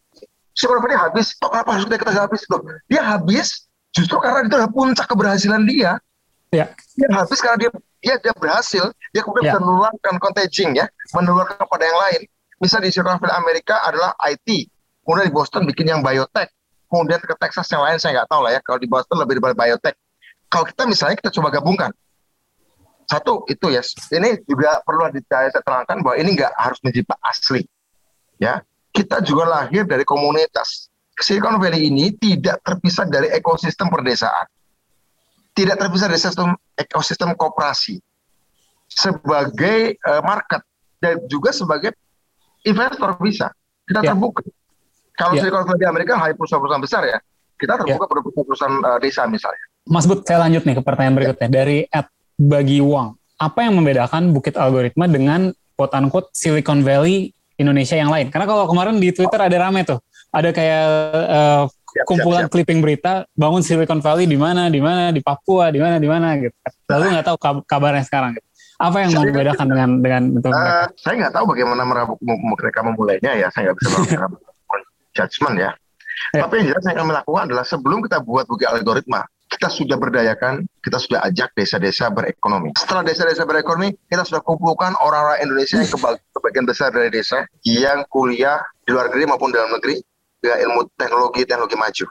[0.54, 4.54] siapa dia habis toh kenapa harus kita, kita habis loh dia habis justru karena itu
[4.54, 5.98] adalah puncak keberhasilan dia
[6.54, 6.66] Ya.
[6.94, 7.70] Dia habis karena dia
[8.04, 9.52] dia, dia berhasil, dia kemudian ya.
[9.56, 10.86] bisa menularkan contagion ya,
[11.16, 12.20] menularkan kepada yang lain.
[12.60, 14.68] Misal di Silicon Valley Amerika adalah IT,
[15.02, 16.52] kemudian di Boston bikin yang biotech,
[16.92, 18.60] kemudian ke Texas yang lain saya nggak tahu lah ya.
[18.60, 19.96] Kalau di Boston lebih dari biotech.
[20.52, 21.90] Kalau kita misalnya kita coba gabungkan,
[23.08, 23.82] satu itu ya,
[24.14, 27.64] ini juga perlu saya terangkan bahwa ini nggak harus mencipta asli,
[28.36, 28.60] ya.
[28.94, 30.86] Kita juga lahir dari komunitas.
[31.18, 34.46] Silicon Valley ini tidak terpisah dari ekosistem perdesaan
[35.54, 38.02] tidak terpisah dari sistem ekosistem kooperasi
[38.90, 40.62] sebagai uh, market
[40.98, 41.94] dan juga sebagai
[42.66, 43.48] investor bisa
[43.86, 44.10] kita yeah.
[44.12, 44.42] terbuka.
[45.14, 45.46] Kalau yeah.
[45.46, 47.18] Silicon Valley Amerika hanya perusahaan-perusahaan besar ya,
[47.56, 48.10] kita terbuka yeah.
[48.10, 49.64] pada perusahaan uh, desa misalnya.
[49.86, 51.54] Mas Bud, saya lanjut nih ke pertanyaan berikutnya yeah.
[51.54, 53.14] dari Ed Bagi Uang.
[53.38, 58.32] Apa yang membedakan Bukit Algoritma dengan quote unquote Silicon Valley Indonesia yang lain?
[58.32, 60.02] Karena kalau kemarin di Twitter ada rame tuh,
[60.34, 60.86] ada kayak
[61.30, 62.52] uh, siap, kumpulan siap, siap.
[62.52, 66.34] clipping berita bangun Silicon Valley di mana di mana di Papua di mana di mana
[66.36, 66.54] gitu
[66.90, 68.46] lalu nggak tahu kabarnya sekarang gitu.
[68.82, 73.46] apa yang saya, membedakan dengan dengan itu uh, saya nggak tahu bagaimana mereka memulainya ya
[73.54, 74.80] saya nggak bisa melakukan
[75.16, 75.70] judgement ya.
[76.34, 79.22] ya tapi yang jelas yang kami lakukan adalah sebelum kita buat buku algoritma
[79.54, 82.74] kita sudah berdayakan, kita sudah ajak desa-desa berekonomi.
[82.74, 85.88] Setelah desa-desa berekonomi, kita sudah kumpulkan orang-orang Indonesia yang
[86.34, 90.02] kebagian besar dari desa yang kuliah di luar negeri maupun dalam negeri,
[90.44, 92.06] dengan ilmu teknologi teknologi maju.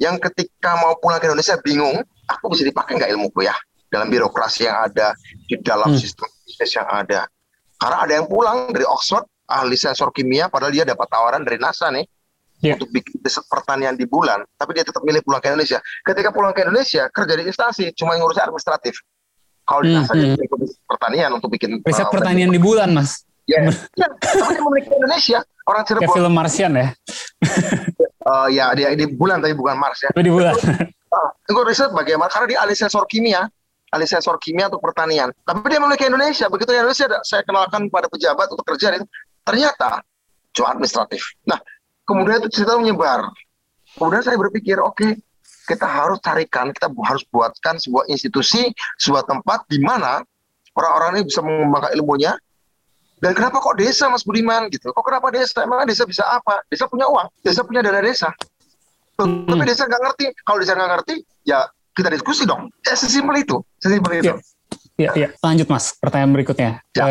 [0.00, 3.52] Yang ketika mau pulang ke Indonesia bingung aku bisa dipakai nggak ilmuku ya?
[3.92, 5.12] Dalam birokrasi yang ada
[5.44, 6.00] di dalam hmm.
[6.00, 7.28] sistem bisnis yang ada.
[7.76, 11.92] Karena ada yang pulang dari Oxford ahli sensor kimia padahal dia dapat tawaran dari NASA
[11.92, 12.08] nih
[12.64, 12.80] yeah.
[12.80, 15.78] untuk bikin riset pertanian di bulan tapi dia tetap milih pulang ke Indonesia.
[16.00, 18.96] Ketika pulang ke Indonesia kerja di instansi cuma ngurus administratif.
[19.64, 20.36] Kalau di hmm, NASA hmm.
[20.36, 20.46] dia
[20.88, 23.60] pertanian untuk bikin riset uh, pertanian di bulan mas Ya,
[23.96, 25.44] ya tapi memiliki Indonesia.
[25.64, 26.04] Orang Cirebon.
[26.04, 26.88] Kayak film Martian ya?
[28.28, 30.12] uh, ya, dia di bulan tapi bukan Mars ya.
[30.12, 30.52] Di bulan.
[31.08, 32.28] Uh, itu riset bagaimana?
[32.28, 33.48] Karena dia ahli sensor kimia,
[33.92, 35.32] ahli sensor kimia untuk pertanian.
[35.44, 36.52] Tapi dia memiliki Indonesia.
[36.52, 39.08] Begitu Indonesia saya kenalkan pada pejabat untuk kerja itu,
[39.44, 40.04] ternyata
[40.52, 41.24] cuma administratif.
[41.48, 41.56] Nah,
[42.04, 43.24] kemudian itu cerita menyebar.
[43.96, 45.12] Kemudian saya berpikir, oke, okay,
[45.64, 48.68] kita harus carikan, kita harus buatkan sebuah institusi,
[49.00, 50.20] sebuah tempat di mana
[50.76, 52.32] orang-orang ini bisa mengembangkan ilmunya,
[53.24, 54.92] dan kenapa kok desa Mas Budiman gitu?
[54.92, 55.64] Kok kenapa desa?
[55.64, 56.60] Emang desa bisa apa?
[56.68, 58.28] Desa punya uang, desa punya dana desa.
[59.16, 59.48] Hmm.
[59.48, 60.26] Tapi desa nggak ngerti.
[60.44, 61.14] Kalau desa nggak ngerti,
[61.48, 61.64] ya
[61.96, 62.68] kita diskusi dong.
[62.84, 64.36] Ya sesimpel itu, sesimpel itu.
[65.00, 65.32] Ya, ya.
[65.40, 66.84] Lanjut Mas, pertanyaan berikutnya.
[66.92, 67.04] Ya.
[67.08, 67.10] E,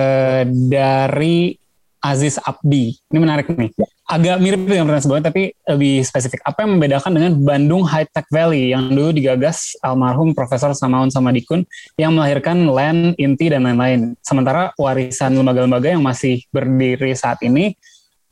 [0.69, 1.57] dari
[1.97, 3.73] Aziz Abdi, ini menarik nih.
[3.73, 3.87] Ya.
[4.03, 6.39] Agak mirip dengan pertanyaan sebelumnya tapi lebih spesifik.
[6.43, 11.63] Apa yang membedakan dengan Bandung High Tech Valley yang dulu digagas almarhum Profesor Samaun Samadikun
[11.95, 14.19] yang melahirkan Land, Inti dan lain-lain.
[14.19, 17.75] Sementara warisan lembaga-lembaga yang masih berdiri saat ini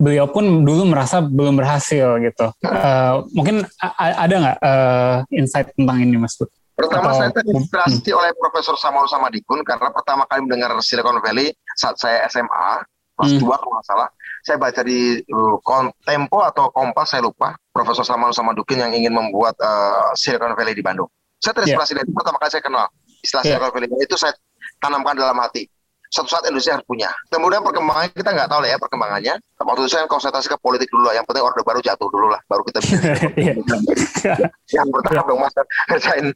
[0.01, 2.49] beliau pun dulu merasa belum berhasil gitu.
[2.65, 3.61] Uh, mungkin
[3.93, 6.49] ada nggak uh, insight tentang ini Mas Bud?
[6.73, 8.17] Pertama Atau, saya terinspirasi hmm.
[8.17, 12.81] oleh Profesor Samuel Samadikun karena pertama kali mendengar Silicon Valley saat saya SMA
[13.13, 13.45] kelas hmm.
[13.45, 14.09] 2 kalau nggak salah
[14.41, 19.55] saya baca di uh, Tempo atau Kompas saya lupa Profesor Samuel Samadikun yang ingin membuat
[19.61, 21.07] uh, Silicon Valley di Bandung.
[21.41, 21.99] Saya terinspirasi yeah.
[22.01, 22.85] dari itu pertama kali saya kenal
[23.21, 23.57] istilah yeah.
[23.57, 24.33] Silicon Valley itu saya
[24.81, 25.69] tanamkan dalam hati
[26.11, 27.07] satu saat Indonesia harus punya.
[27.31, 29.33] Kemudian perkembangannya kita nggak tahu lah ya perkembangannya.
[29.63, 31.15] Waktu itu saya konsentrasi ke politik dulu lah.
[31.15, 32.99] Yang penting orde baru jatuh dulu lah, baru kita bisa.
[34.75, 35.55] yang pertama dong mas
[35.87, 36.35] kerjain,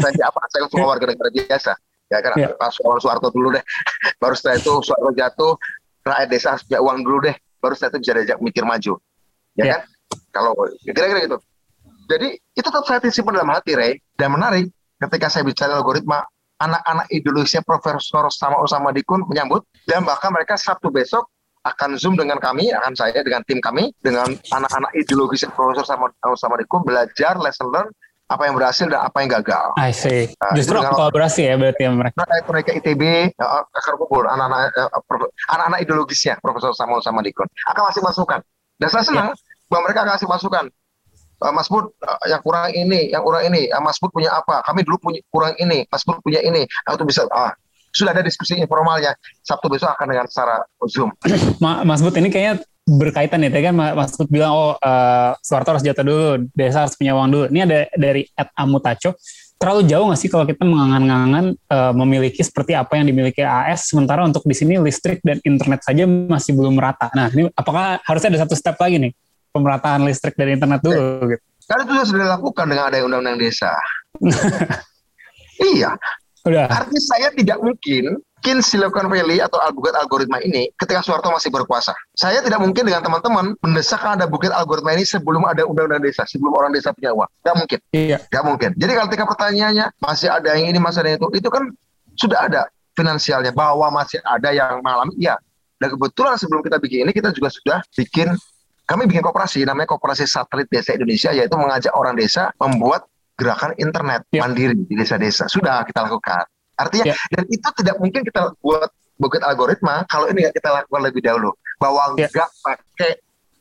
[0.00, 0.40] saya apa?
[0.48, 1.76] Saya cuma warga negara biasa.
[2.08, 2.56] Ya kan, yeah.
[2.56, 3.64] Pak Soeharto dulu deh.
[4.16, 5.52] Baru setelah itu Soeharto jatuh,
[6.02, 7.36] rakyat desa harus punya uang dulu deh.
[7.62, 8.92] Baru setelah itu bisa diajak mikir maju.
[9.54, 9.68] Ya yeah.
[9.70, 9.80] kan?
[10.34, 11.38] Kalau kira-kira gitu.
[12.10, 13.96] Jadi itu tetap saya simpan dalam hati, Ray.
[14.18, 16.26] Dan menarik, ketika saya bicara algoritma,
[16.62, 21.26] anak-anak ideologisnya Profesor sama Usama Dikun menyambut dan bahkan mereka Sabtu besok
[21.62, 26.58] akan zoom dengan kami, akan saya dengan tim kami, dengan anak-anak ideologisnya Profesor sama Usama
[26.58, 27.90] Dikun belajar lesson learn
[28.32, 29.66] apa yang berhasil dan apa yang gagal.
[29.76, 30.32] I see.
[30.40, 32.16] Nah, Justru kolaborasi ya berarti ya mereka.
[32.16, 33.02] Nah, mereka ITB
[33.36, 34.72] akan kumpul anak-anak
[35.52, 38.40] anak-anak ideologisnya Profesor Samuel sama Dikun akan masih masukan.
[38.80, 39.68] Dan saya senang yeah.
[39.68, 40.64] bahwa mereka akan kasih masukan.
[41.42, 44.62] Eh, Mas Bud uh, yang kurang ini, yang kurang ini, uh, Mas Bud punya apa?
[44.62, 46.64] Kami dulu punya kurang ini, Mas Bud punya ini.
[46.64, 47.52] Nah, itu bisa ah,
[47.90, 49.12] sudah ada diskusi informalnya.
[49.42, 51.10] Sabtu besok akan dengan secara Zoom.
[51.88, 56.04] Mas Bud ini kayaknya berkaitan ya, tadi kan Mas bilang oh uh, Soeharto harus jatuh
[56.04, 57.44] dulu, desa harus punya uang dulu.
[57.50, 59.14] Ini ada dari Ed Amutaco.
[59.58, 64.26] Terlalu jauh nggak sih kalau kita mengangan-angan uh, memiliki seperti apa yang dimiliki AS, sementara
[64.26, 67.06] untuk di sini listrik dan internet saja masih belum merata.
[67.14, 69.12] Nah, ini apakah harusnya ada satu step lagi nih?
[69.52, 71.36] pemerataan listrik dan internet dulu.
[71.36, 71.44] Gitu.
[71.68, 73.70] Karena itu sudah dilakukan dengan ada undang-undang desa.
[75.76, 75.94] iya.
[76.42, 76.66] Udah.
[76.66, 81.94] Artinya saya tidak mungkin mungkin Silicon Valley atau Albuquerque algoritma ini ketika Soeharto masih berkuasa.
[82.18, 86.50] Saya tidak mungkin dengan teman-teman mendesak ada bukit algoritma ini sebelum ada undang-undang desa, sebelum
[86.50, 87.30] orang desa punya uang.
[87.38, 87.78] Tidak mungkin.
[87.94, 88.18] Iya.
[88.18, 88.70] Tidak mungkin.
[88.74, 91.62] Jadi kalau ketika pertanyaannya masih ada yang ini, masih ada yang itu, itu kan
[92.18, 92.62] sudah ada
[92.98, 95.38] finansialnya bahwa masih ada yang mengalami, iya.
[95.78, 98.34] Dan kebetulan sebelum kita bikin ini kita juga sudah bikin
[98.90, 103.06] kami bikin kooperasi namanya kooperasi satelit desa Indonesia yaitu mengajak orang desa membuat
[103.38, 104.42] gerakan internet yeah.
[104.44, 106.46] mandiri di desa-desa sudah kita lakukan
[106.88, 107.18] artinya yeah.
[107.32, 108.90] dan itu tidak mungkin kita buat
[109.20, 112.30] buat algoritma kalau ini kita lakukan lebih dahulu bahwa yeah.
[112.30, 113.12] nggak pakai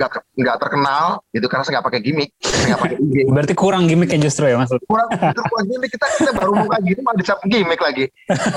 [0.01, 4.19] nggak nggak terkenal itu karena saya nggak pakai gimmick nggak pakai gimmick berarti kurang gimmicknya
[4.25, 7.77] justru ya maksud kurang justru kurang gimmick kita kita baru kayak gini malah dicap gimmick
[7.77, 8.05] lagi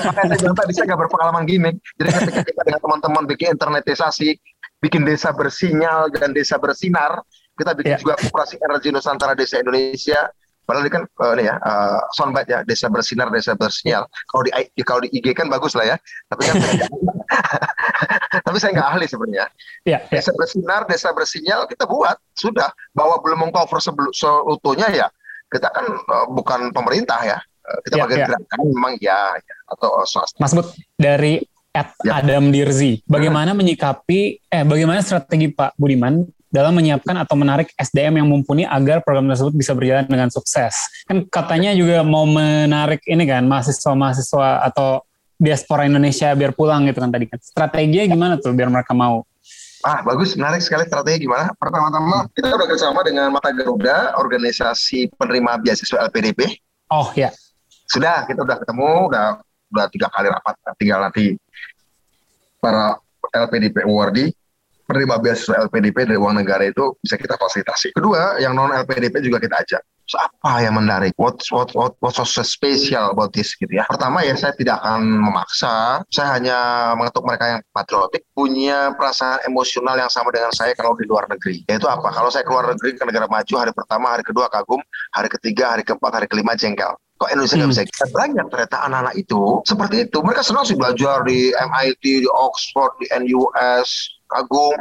[0.08, 4.40] makanya saya bilang tadi saya nggak berpengalaman gimmick jadi ketika kita dengan teman-teman bikin internetisasi
[4.84, 7.24] bikin desa bersinyal dan desa bersinar.
[7.56, 8.02] Kita bikin yeah.
[8.04, 10.28] juga Koperasi Energi Nusantara Desa Indonesia.
[10.64, 14.08] Padahal ini kan uh, ini ya uh, soundbite ya desa bersinar desa bersinyal.
[14.32, 15.96] Kalau di, di kalau di IG kan bagus lah ya.
[16.32, 16.74] Tapi kan saya
[18.48, 19.46] tapi saya nggak ahli sebenarnya.
[19.84, 20.00] Yeah.
[20.08, 23.78] Desa bersinar desa bersinyal kita buat sudah bahwa belum mengcover
[24.12, 25.06] seutuhnya ya
[25.52, 27.38] kita kan uh, bukan pemerintah ya.
[27.64, 28.28] Kita bagian yeah.
[28.28, 30.36] gerakan memang ya, ya atau swasta.
[30.36, 30.68] Mas Bud
[31.00, 31.40] dari
[31.74, 32.22] at ya.
[32.22, 33.02] Adam Dirzi.
[33.08, 33.58] Bagaimana hmm.
[33.58, 36.22] menyikapi eh bagaimana strategi Pak Budiman
[36.54, 40.86] dalam menyiapkan atau menarik SDM yang mumpuni agar program tersebut bisa berjalan dengan sukses.
[41.10, 45.02] Kan katanya juga mau menarik ini kan mahasiswa-mahasiswa atau
[45.34, 47.42] diaspora Indonesia biar pulang gitu kan tadi kan.
[47.42, 49.26] Strateginya gimana tuh biar mereka mau?
[49.82, 51.50] Ah, bagus, menarik sekali strategi gimana.
[51.58, 56.62] Pertama-tama kita udah kerjasama dengan Mata Garuda, organisasi penerima beasiswa LPDP.
[56.88, 57.34] Oh ya.
[57.90, 59.26] Sudah, kita udah ketemu, udah
[59.74, 61.34] udah tiga kali rapat, tinggal nanti
[62.62, 62.96] para
[63.34, 64.30] LPDP awardee
[64.84, 67.96] penerima beasiswa LPDP dari uang negara itu bisa kita fasilitasi.
[67.96, 69.82] Kedua, yang non LPDP juga kita ajak.
[70.04, 71.16] So, apa yang menarik?
[71.16, 73.88] What what what what's so special about this gitu ya?
[73.88, 76.04] Pertama ya saya tidak akan memaksa.
[76.12, 76.58] Saya hanya
[76.92, 81.64] mengetuk mereka yang patriotik, punya perasaan emosional yang sama dengan saya kalau di luar negeri.
[81.64, 82.12] Yaitu apa?
[82.12, 84.84] Kalau saya keluar negeri ke negara maju hari pertama, hari kedua kagum,
[85.16, 87.78] hari ketiga, hari keempat, hari kelima jengkel kok Indonesia nggak hmm.
[87.78, 92.28] bisa kita banyak ternyata anak-anak itu seperti itu mereka senang sih belajar di MIT di
[92.28, 94.78] Oxford di NUS kagum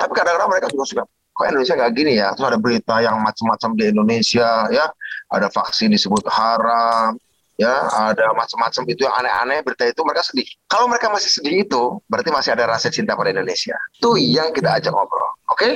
[0.00, 1.04] tapi kadang-kadang mereka juga suka
[1.40, 2.28] kok Indonesia nggak gini ya?
[2.36, 4.92] Terus ada berita yang macam-macam di Indonesia ya.
[5.32, 7.16] Ada vaksin disebut haram
[7.56, 7.74] ya.
[8.12, 10.44] Ada macam-macam itu yang aneh-aneh berita itu mereka sedih.
[10.68, 13.72] Kalau mereka masih sedih itu berarti masih ada rasa cinta pada Indonesia.
[13.96, 15.56] Itu yang kita ajak ngobrol oke?
[15.56, 15.72] Okay?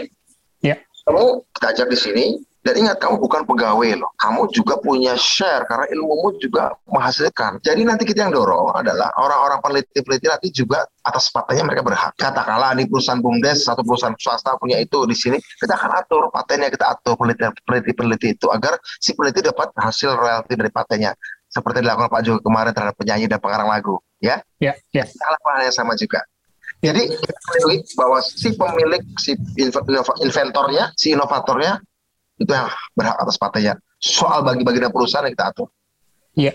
[0.61, 0.77] ya.
[1.09, 2.25] Kamu kita ajak di sini
[2.65, 7.61] Dan ingat kamu bukan pegawai loh, kamu juga punya share karena ilmumu juga menghasilkan.
[7.61, 12.17] Jadi nanti kita yang dorong adalah orang-orang peneliti-peneliti nanti juga atas patentnya mereka berhak.
[12.17, 16.73] Katakanlah ini perusahaan BUMDes, satu perusahaan swasta punya itu di sini, kita akan atur patennya,
[16.73, 21.13] kita atur peneliti-peneliti itu agar si peneliti dapat hasil royalti dari patennya.
[21.53, 24.01] Seperti dilakukan Pak Jokowi kemarin terhadap penyanyi dan pengarang lagu.
[24.25, 25.05] Ya, ya, ya.
[25.05, 26.25] Hal yang sama juga.
[26.81, 27.39] Jadi kita
[28.01, 29.37] bahwa si pemilik, si
[30.25, 31.77] inventornya, si inovatornya
[32.39, 33.79] itu yang berhak atas patennya.
[33.99, 35.69] Soal bagi-bagi perusahaan yang kita atur.
[36.35, 36.53] Iya.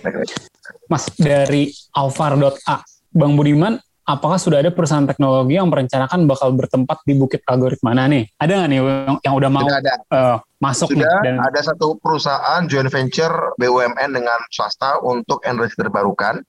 [0.92, 2.76] Mas, dari Alvar.a,
[3.16, 8.28] Bang Budiman, apakah sudah ada perusahaan teknologi yang merencanakan bakal bertempat di Bukit Algoritmana nih?
[8.36, 9.94] Ada nggak nih yang, yang udah mau ada.
[10.12, 11.32] Uh, masuk sudah nih?
[11.32, 11.36] Dan...
[11.40, 16.44] ada satu perusahaan joint venture BUMN dengan swasta untuk energi terbarukan.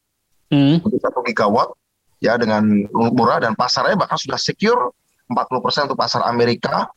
[0.50, 0.82] Hmm.
[0.82, 1.70] Untuk satu gigawatt
[2.18, 4.90] ya dengan murah dan pasarnya bahkan sudah secure
[5.30, 6.90] 40% untuk pasar Amerika,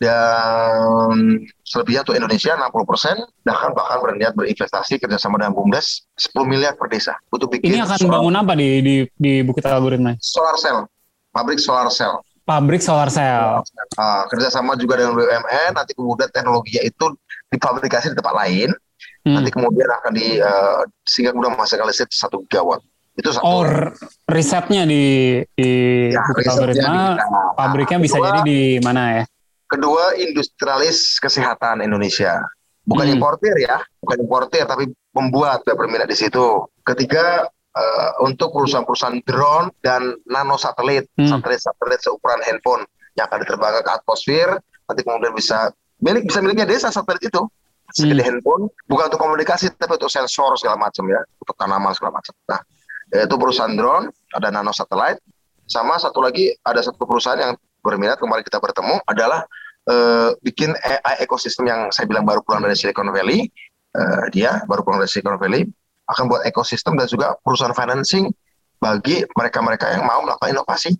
[0.00, 6.72] dan selebihnya untuk Indonesia 60 persen bahkan bahkan berniat berinvestasi kerjasama dengan BUMDes 10 miliar
[6.72, 10.56] per desa untuk bikin ini akan solar, bangun apa di di, di Bukit Algoritma solar
[10.56, 10.88] cell
[11.36, 13.60] pabrik solar cell pabrik solar cell
[14.00, 17.06] uh, kerjasama juga dengan BUMN nanti kemudian teknologinya itu
[17.52, 18.72] dipublikasi di tempat lain
[19.28, 19.36] hmm.
[19.36, 22.80] nanti kemudian akan di uh, sehingga kemudian menghasilkan listrik satu gigawatt
[23.20, 23.44] itu satu.
[23.44, 23.66] Oh,
[24.30, 25.70] risetnya di di
[26.08, 27.20] ya, Bukit Algoritma,
[27.52, 29.24] pabriknya bisa jadi di mana ya?
[29.70, 32.42] Kedua, industrialis kesehatan Indonesia.
[32.82, 33.14] Bukan hmm.
[33.16, 36.66] importir ya, bukan importir, tapi membuat dan berminat di situ.
[36.82, 37.46] Ketiga,
[37.78, 41.30] uh, untuk perusahaan-perusahaan drone dan nano satelit, hmm.
[41.30, 42.82] satelit-satelit seukuran handphone
[43.14, 44.48] yang akan diterbangkan ke atmosfer,
[44.90, 45.70] nanti kemudian bisa
[46.02, 47.46] milik bisa miliknya desa satelit itu
[47.94, 48.42] segede hmm.
[48.42, 52.34] handphone, bukan untuk komunikasi tapi untuk sensor segala macam ya, untuk tanaman segala macam.
[52.50, 52.60] Nah,
[53.14, 55.22] itu perusahaan drone, ada nano satelit,
[55.70, 59.44] sama satu lagi ada satu perusahaan yang berminat kemarin kita bertemu adalah
[59.88, 63.48] uh, bikin AI ekosistem yang saya bilang baru pulang dari Silicon Valley.
[63.90, 65.66] Uh, dia baru pulang dari Silicon Valley
[66.10, 68.30] akan buat ekosistem dan juga perusahaan financing
[68.82, 70.96] bagi mereka-mereka yang mau melakukan inovasi.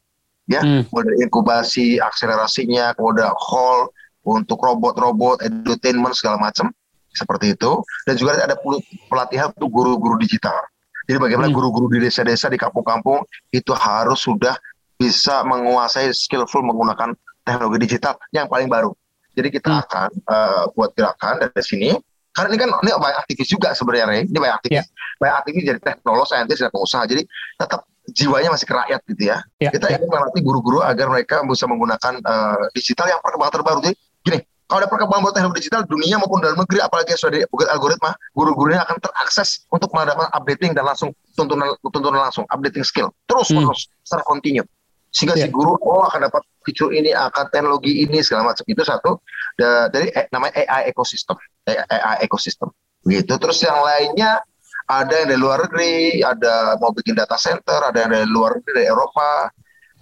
[0.51, 0.91] Ya, hmm.
[0.91, 3.95] mulai inkubasi, akselerasinya, kemudian hall
[4.27, 6.75] untuk robot-robot, entertainment segala macam
[7.15, 7.79] seperti itu.
[8.03, 8.59] Dan juga ada
[9.07, 10.59] pelatihan untuk guru-guru digital.
[11.07, 11.57] Jadi bagaimana hmm.
[11.57, 13.23] guru-guru di desa-desa, di kampung-kampung
[13.55, 14.59] itu harus sudah
[15.01, 18.93] bisa menguasai skillful menggunakan teknologi digital yang paling baru.
[19.33, 19.83] Jadi kita hmm.
[19.89, 21.91] akan uh, buat gerakan dari sini.
[22.31, 25.19] Karena ini kan ini banyak aktivis juga sebenarnya, ini banyak aktivis, yeah.
[25.19, 27.03] banyak aktivis jadi teknolog, saintis dan pengusaha.
[27.09, 27.27] Jadi
[27.59, 29.43] tetap jiwanya masih ke rakyat gitu ya.
[29.59, 29.73] Yeah.
[29.75, 29.99] Kita yeah.
[29.99, 33.79] ingin melatih guru-guru agar mereka bisa menggunakan uh, digital yang perkembangan terbaru.
[33.83, 34.39] Jadi gini,
[34.71, 38.87] kalau ada perkembangan buat teknologi digital dunia maupun dalam negeri apalagi sudah di algoritma guru-gurunya
[38.87, 43.67] akan terakses untuk mendapatkan updating dan langsung tuntunan tuntunan langsung updating skill terus hmm.
[43.67, 44.63] terus secara kontinu
[45.11, 45.51] sehingga yeah.
[45.51, 48.63] si guru oh akan dapat fitur ini akan teknologi ini segala macam.
[48.67, 49.19] Itu satu.
[49.59, 51.37] Dari eh, namanya AI ekosistem.
[51.67, 52.71] AI ekosistem.
[53.03, 53.35] Gitu.
[53.35, 54.41] Terus yang lainnya
[54.87, 58.73] ada yang dari luar negeri ada mau bikin data center ada yang dari luar negeri
[58.75, 59.47] dari Eropa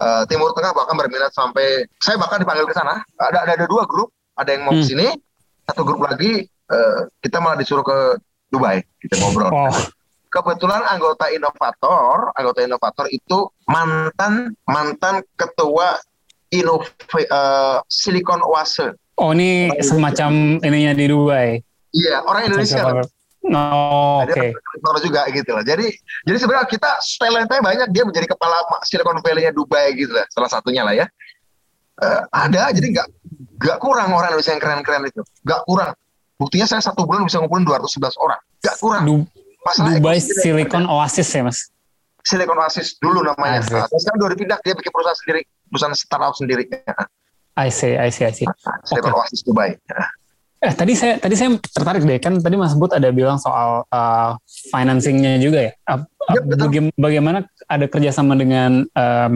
[0.01, 3.01] uh, Timur Tengah bahkan berminat sampai saya bahkan dipanggil ke sana.
[3.17, 4.13] Ada, ada ada dua grup.
[4.37, 4.81] Ada yang mau hmm.
[4.81, 5.07] ke sini
[5.69, 9.49] satu grup lagi uh, kita malah disuruh ke Dubai kita ngobrol.
[9.53, 9.98] Oh
[10.29, 15.97] kebetulan anggota inovator, anggota inovator itu mantan mantan ketua
[16.49, 16.85] Innov
[17.29, 18.93] uh, Silicon Oase.
[19.19, 20.67] Oh ini orang semacam Indonesia.
[20.69, 21.49] ininya di Dubai.
[21.93, 22.81] Iya orang Indonesia.
[23.49, 24.35] Oh, oke.
[24.35, 24.49] Okay.
[25.05, 25.63] juga gitu loh.
[25.65, 25.89] Jadi
[26.25, 30.25] jadi sebenarnya kita talentnya banyak dia menjadi kepala Silicon Valley-nya Dubai gitu lah.
[30.33, 31.05] Salah satunya lah ya.
[31.99, 33.07] Uh, ada jadi nggak
[33.59, 35.21] nggak kurang orang Indonesia yang keren-keren itu.
[35.45, 35.91] Nggak kurang.
[36.39, 38.39] Buktinya saya satu bulan bisa ngumpulin 211 orang.
[38.63, 39.03] Nggak kurang.
[39.05, 39.17] Du
[39.65, 41.69] Masalah Dubai Silicon Oasis ya mas?
[42.23, 43.63] Silicon Oasis dulu namanya.
[43.67, 46.63] Nah, sekarang udah dipindah dia bikin perusahaan sendiri, perusahaan startup sendiri.
[47.59, 48.47] I see, I see, I see.
[48.87, 49.19] Silicon okay.
[49.23, 49.75] Oasis Dubai.
[50.59, 54.35] Eh tadi saya tadi saya tertarik deh kan tadi Mas Bud ada bilang soal uh,
[54.71, 55.73] financingnya juga ya.
[55.87, 56.03] Uh,
[56.35, 57.37] ya baga bagaimana
[57.71, 59.33] ada kerjasama dengan um,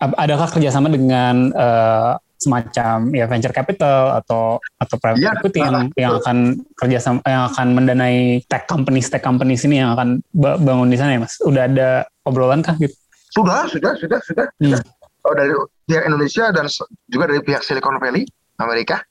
[0.00, 6.12] adakah kerjasama dengan uh, semacam ya venture capital atau atau private ya, equity yang yang
[6.24, 11.20] akan kerjasama yang akan mendanai tech companies tech companies ini yang akan bangun di sana
[11.20, 11.36] ya mas?
[11.44, 12.96] Udah ada obrolan kah gitu?
[13.30, 14.72] Sudah sudah sudah sudah, hmm.
[14.72, 14.80] sudah.
[15.28, 15.52] Oh, dari
[15.84, 16.64] pihak Indonesia dan
[17.12, 18.24] juga dari pihak Silicon Valley
[18.56, 19.04] Amerika.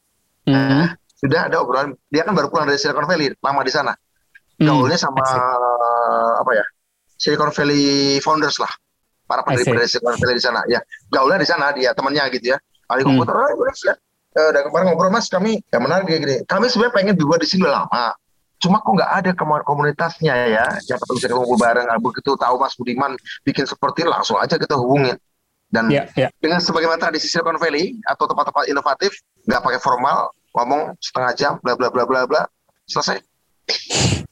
[0.49, 0.57] Hmm.
[0.57, 1.93] nah, sudah ada obrolan.
[2.09, 3.93] Dia kan baru pulang dari Silicon Valley lama di sana.
[4.59, 4.67] Hmm.
[4.67, 5.23] gaulnya sama
[6.35, 6.65] apa ya
[7.15, 8.73] Silicon Valley founders lah.
[9.29, 10.65] Para pendiri Silicon Valley di sana.
[10.65, 10.81] Ya
[11.13, 12.59] gaulnya di sana dia temannya gitu ya
[12.89, 13.09] ahli hmm.
[13.13, 13.53] komputer hmm.
[13.55, 13.93] Indonesia
[14.35, 17.65] uh, dan kemarin ngobrol mas kami yang menarik gini kami sebenarnya pengen dibuat di sini
[17.65, 18.13] lama
[18.59, 19.31] cuma kok nggak ada
[19.63, 23.15] komunitasnya ya yang bisa kumpul bareng nah, begitu tahu Mas Budiman
[23.47, 25.15] bikin seperti langsung aja kita hubungin
[25.71, 26.27] dan yeah, yeah.
[26.43, 29.15] dengan sebagaimana tradisi Silicon Valley atau tempat-tempat inovatif
[29.47, 32.43] nggak pakai formal ngomong setengah jam, bla bla bla bla bla,
[32.89, 33.21] selesai.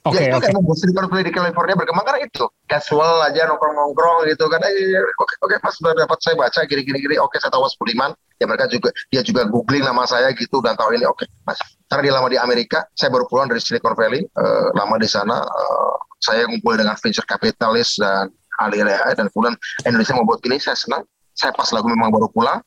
[0.08, 0.56] Oke, okay, ya itu okay.
[0.56, 4.64] kan Silicon Valley di California berkembang karena itu casual aja nongkrong-nongkrong gitu kan.
[4.64, 8.12] Eh, oke oke pas sudah dapat saya baca gini-gini gini, oke saya tahu Mas Budiman.
[8.38, 11.60] Ya mereka juga dia juga googling nama saya gitu dan tahu ini oke Mas.
[11.92, 15.44] Karena dia lama di Amerika, saya baru pulang dari Silicon Valley, uh, lama di sana.
[15.44, 19.56] Uh, saya ngumpul dengan venture capitalist dan ahli AI dan kemudian
[19.86, 21.06] Indonesia mau buat gini, saya senang.
[21.38, 22.58] Saya pas lagu memang baru pulang,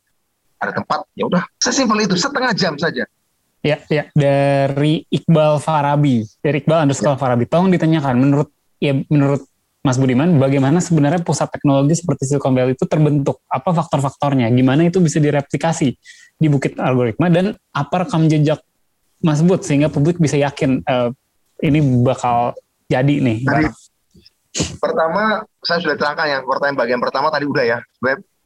[0.63, 1.43] ada tempat, ya udah.
[1.59, 3.03] Sesimpel itu, setengah jam saja.
[3.61, 7.21] Ya, ya dari Iqbal Farabi, dari Iqbal underscore ya.
[7.21, 7.45] Farabi.
[7.45, 8.49] Tolong ditanyakan, menurut
[8.81, 9.45] ya menurut
[9.81, 13.41] Mas Budiman, bagaimana sebenarnya pusat teknologi seperti Silicon Valley itu terbentuk?
[13.49, 14.49] Apa faktor-faktornya?
[14.53, 15.97] Gimana itu bisa direplikasi
[16.41, 18.61] di bukit algoritma dan apa rekam jejak
[19.21, 21.13] Mas Bud sehingga publik bisa yakin uh,
[21.61, 22.57] ini bakal
[22.89, 23.45] jadi nih?
[23.45, 23.65] Tadi,
[24.81, 27.79] pertama, saya sudah terangkan yang pertanyaan bagian pertama tadi udah ya,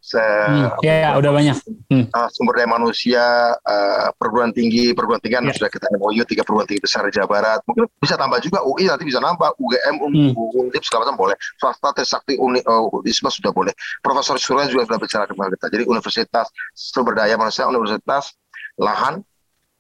[0.05, 1.57] Se hmm, ya, ya, udah banyak.
[1.89, 2.05] Hmm.
[2.13, 5.57] Uh, sumber daya manusia, uh, perguruan tinggi, perguruan tinggi kan ya.
[5.57, 7.65] sudah kita MOU tiga perguruan tinggi besar di Jawa Barat.
[7.65, 10.61] Mungkin bisa tambah juga UI nanti bisa nambah, UGM, hmm.
[10.61, 11.37] Undip segala macam boleh.
[11.57, 13.73] Swasta, Trisakti, Uni, uh, Unisma sudah boleh.
[14.05, 15.73] Profesor Surya juga sudah bicara dengan kita.
[15.73, 18.37] Jadi universitas, sumber daya manusia, universitas,
[18.77, 19.25] lahan,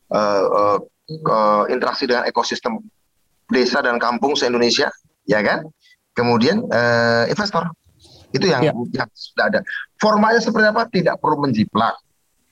[0.08, 0.78] uh, uh,
[1.28, 2.80] uh, interaksi dengan ekosistem
[3.52, 4.88] desa dan kampung se-Indonesia,
[5.28, 5.68] ya kan?
[6.16, 7.68] Kemudian uh, investor
[8.34, 8.72] itu yang, ya.
[8.74, 9.60] yang sudah ada.
[10.02, 11.94] Formatnya seperti apa tidak perlu menjiplak.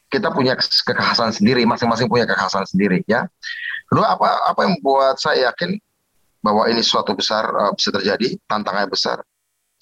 [0.07, 3.27] Kita punya kekhasan sendiri, masing-masing punya kekhasan sendiri ya.
[3.91, 5.75] Kedua apa apa yang membuat saya yakin
[6.45, 9.19] bahwa ini suatu besar uh, bisa terjadi, tantangan besar.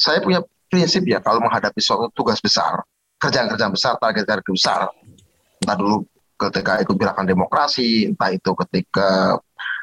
[0.01, 0.40] Saya punya
[0.70, 2.80] prinsip ya kalau menghadapi suatu tugas besar,
[3.18, 4.88] kerjaan-kerjaan besar, target-target besar.
[5.61, 6.07] Entah dulu
[6.40, 9.36] ketika ikut gerakan demokrasi, entah itu ketika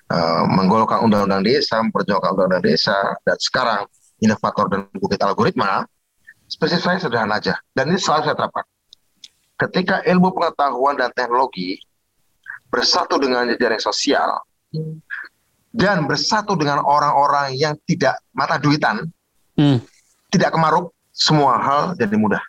[0.10, 2.98] uh, menggolkan undang-undang desa, memperjuangkan undang-undang desa,
[3.28, 3.82] dan sekarang
[4.24, 5.86] inovator dan bukit algoritma,
[6.58, 7.54] spesifik saya sederhana aja.
[7.78, 8.66] Dan ini selalu saya terapkan
[9.58, 11.82] ketika ilmu pengetahuan dan teknologi
[12.70, 14.38] bersatu dengan jejaring sosial
[15.74, 19.10] dan bersatu dengan orang-orang yang tidak mata duitan
[19.58, 19.82] hmm.
[20.30, 22.42] tidak kemaruk semua hal jadi mudah.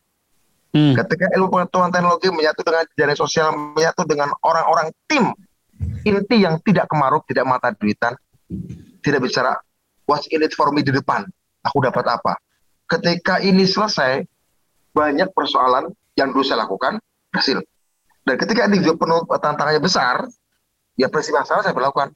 [0.69, 0.93] Hmm.
[0.93, 5.33] ketika ilmu pengetahuan teknologi menyatu dengan jejaring sosial menyatu dengan orang-orang tim
[6.05, 8.13] inti yang tidak kemaruk tidak mata duitan
[9.01, 9.57] tidak bicara
[10.05, 11.25] what's in it for me di depan?
[11.65, 12.37] Aku dapat apa
[12.89, 14.25] ketika ini selesai,
[14.97, 16.99] banyak persoalan yang dulu saya lakukan
[17.31, 17.61] berhasil.
[18.25, 20.27] Dan ketika ini juga penuh tantangannya besar,
[20.97, 22.11] ya prinsip yang salah saya berlakukan.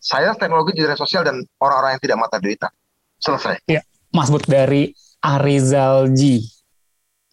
[0.00, 2.68] Saya teknologi di sosial dan orang-orang yang tidak mata duita.
[3.20, 3.60] Selesai.
[3.68, 3.84] Ya,
[4.16, 6.40] Mas Bud dari Arizalji.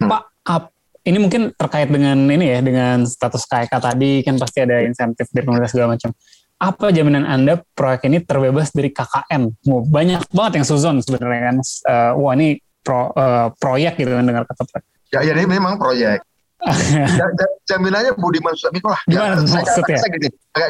[0.04, 0.12] Hmm.
[0.12, 0.64] Pak, ap,
[1.08, 5.48] ini mungkin terkait dengan ini ya, dengan status KK tadi kan pasti ada insentif dari
[5.48, 6.12] pemerintah segala macam
[6.58, 9.62] apa jaminan Anda proyek ini terbebas dari KKM?
[9.88, 11.58] banyak banget yang suzon sebenarnya kan.
[11.86, 12.58] Uh, wah ini
[12.88, 14.88] pro, uh, proyek gitu kan dengar kata proyek.
[15.12, 16.24] Ya, jadi ya, memang proyek.
[17.20, 17.28] ya,
[17.68, 19.02] jaminannya Budiman Sudamiko lah.
[19.06, 20.00] Gimana ya, maksudnya?
[20.00, 20.28] Saya, gini,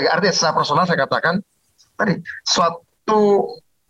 [0.10, 1.40] artinya secara personal saya katakan
[1.96, 2.14] tadi
[2.44, 3.22] suatu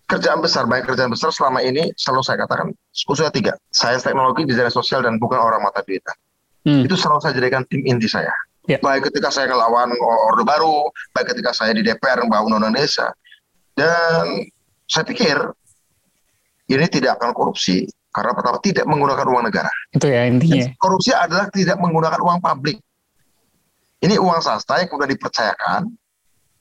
[0.08, 2.76] kerjaan besar, baik kerjaan besar selama ini selalu saya katakan
[3.08, 3.54] usulnya tiga.
[3.72, 6.16] Sains teknologi, desain sosial dan bukan orang mata duitan.
[6.68, 6.84] Hmm.
[6.84, 8.32] Itu selalu saya jadikan tim inti saya.
[8.68, 8.84] Yeah.
[8.84, 9.96] Baik ketika saya ngelawan
[10.28, 13.16] Orde Baru, baik ketika saya di DPR membangun undang desa.
[13.72, 14.48] Dan
[14.88, 15.40] saya pikir
[16.68, 17.88] ini tidak akan korupsi
[18.18, 19.70] karena pertama tidak menggunakan uang negara.
[19.94, 20.66] Itu ya intinya.
[20.66, 22.82] Dan korupsi adalah tidak menggunakan uang publik.
[24.02, 25.86] Ini uang swasta yang sudah dipercayakan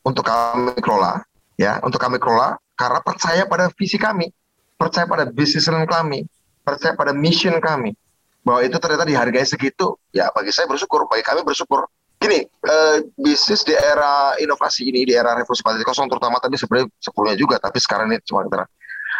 [0.04, 1.24] untuk kami kelola,
[1.56, 4.28] ya, untuk kami kelola karena percaya pada visi kami,
[4.76, 6.28] percaya pada bisnis kami,
[6.60, 7.96] percaya pada mission kami.
[8.44, 11.88] Bahwa itu ternyata dihargai segitu, ya bagi saya bersyukur, bagi kami bersyukur.
[12.16, 17.36] Gini, eh, bisnis di era inovasi ini, di era revolusi 4.0 terutama tapi sebenarnya sebelumnya
[17.36, 18.64] juga, tapi sekarang ini cuma kita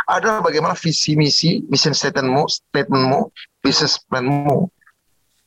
[0.07, 3.26] adalah bagaimana visi misi, mission statementmu, statementmu,
[3.59, 4.70] business planmu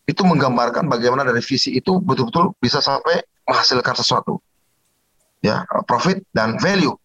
[0.04, 4.42] itu menggambarkan bagaimana dari visi itu betul-betul bisa sampai menghasilkan sesuatu.
[5.40, 6.98] Ya, profit dan value.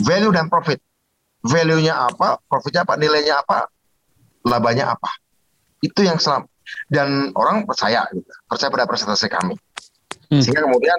[0.00, 0.80] Value dan profit.
[1.42, 3.66] Value-nya apa, profitnya apa, nilainya apa,
[4.46, 5.10] labanya apa.
[5.82, 6.46] Itu yang selam.
[6.86, 9.58] Dan orang percaya, gitu, percaya pada presentasi kami.
[10.30, 10.40] Hmm.
[10.40, 10.98] Sehingga kemudian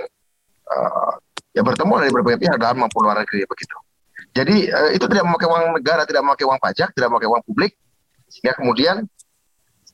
[0.70, 1.16] uh,
[1.56, 3.78] ya bertemu dari berbagai pihak dalam maupun luar negeri begitu.
[4.34, 7.78] Jadi uh, itu tidak memakai uang negara, tidak memakai uang pajak, tidak memakai uang publik,
[8.26, 8.96] sehingga kemudian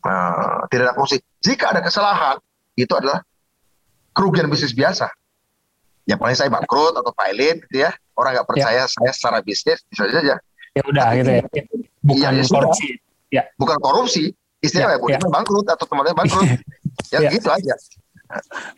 [0.07, 1.19] uh, tidak ada korupsi.
[1.43, 2.39] Jika ada kesalahan,
[2.79, 3.19] itu adalah
[4.15, 5.11] kerugian bisnis biasa.
[6.07, 7.91] Ya paling saya bangkrut atau pilot, gitu ya.
[8.15, 8.91] Orang nggak percaya ya.
[8.91, 10.35] saya secara bisnis, bisa saja.
[10.71, 11.43] Ya udah Tapi, gitu ya.
[11.99, 12.87] Bukan ya, ya korupsi.
[13.29, 13.43] Ya.
[13.59, 14.23] Bukan korupsi.
[14.63, 15.19] Istilahnya ya, ya.
[15.19, 16.47] bangkrut atau temannya bangkrut.
[17.13, 17.75] ya, ya gitu aja.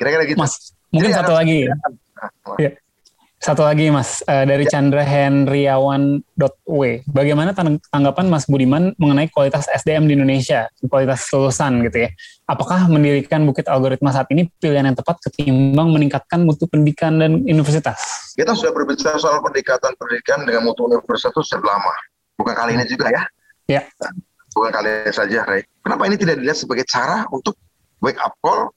[0.01, 0.41] Kira-kira gitu.
[0.41, 1.69] Mas, mungkin Jadi satu lagi.
[2.57, 2.71] Ya
[3.41, 4.77] Satu lagi Mas, uh, dari ya.
[4.77, 6.85] Chandra W.
[7.09, 7.57] Bagaimana
[7.89, 12.13] tanggapan Mas Budiman mengenai kualitas SDM di Indonesia, kualitas lulusan gitu ya?
[12.45, 18.29] Apakah mendirikan Bukit Algoritma saat ini pilihan yang tepat ketimbang meningkatkan mutu pendidikan dan universitas?
[18.37, 21.93] Kita sudah berbicara soal peningkatan pendidikan dengan mutu universitas itu sudah lama.
[22.37, 23.25] Bukan kali ini juga ya.
[23.65, 23.81] Ya.
[24.53, 25.65] Bukan kali ini saja, Ray.
[25.81, 27.57] Kenapa ini tidak dilihat sebagai cara untuk
[28.05, 28.69] wake up call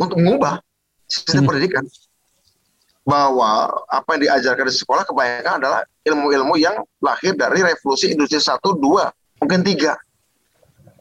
[0.00, 0.64] untuk mengubah
[1.04, 1.48] sistem hmm.
[1.52, 1.84] pendidikan?
[3.04, 8.80] Bahwa apa yang diajarkan di sekolah kebanyakan adalah ilmu-ilmu yang lahir dari revolusi industri satu,
[8.80, 9.12] dua,
[9.44, 9.92] mungkin tiga.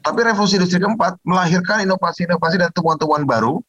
[0.03, 3.63] Tapi revolusi industri keempat melahirkan inovasi-inovasi dan temuan-temuan baru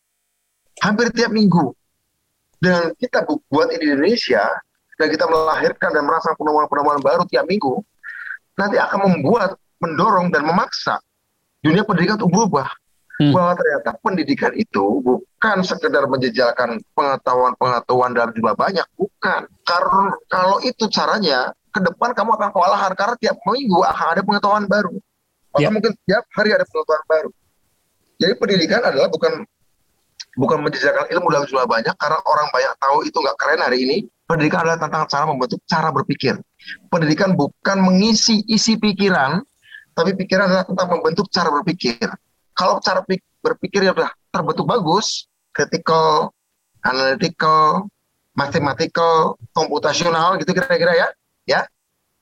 [0.83, 1.71] hampir tiap minggu.
[2.59, 4.43] Dan kita buat di Indonesia,
[4.99, 7.83] dan kita melahirkan dan merasa penemuan-penemuan baru tiap minggu,
[8.59, 10.99] nanti akan membuat, mendorong, dan memaksa
[11.63, 12.69] dunia pendidikan untuk berubah
[13.21, 13.33] hmm.
[13.35, 19.47] bahwa ternyata pendidikan itu bukan sekedar menjejalkan pengetahuan-pengetahuan dalam jumlah banyak, bukan.
[19.63, 24.65] Karena kalau itu caranya, ke depan kamu akan kewalahan karena tiap minggu akan ada pengetahuan
[24.71, 24.95] baru.
[25.55, 25.71] Atau yeah.
[25.71, 27.31] mungkin tiap hari ada pengetahuan baru.
[28.23, 29.43] Jadi pendidikan adalah bukan
[30.35, 33.97] bukan menjejalkan ilmu dalam jumlah banyak karena orang banyak tahu itu nggak keren hari ini.
[34.25, 36.41] Pendidikan adalah tentang cara membentuk cara berpikir.
[36.89, 39.45] Pendidikan bukan mengisi isi pikiran,
[39.93, 42.09] tapi pikiran adalah tentang membentuk cara berpikir
[42.55, 43.03] kalau cara
[43.43, 46.31] berpikirnya udah terbentuk bagus, critical,
[46.87, 47.87] analytical,
[48.35, 51.09] mathematical, komputasional gitu kira-kira ya,
[51.47, 51.61] ya.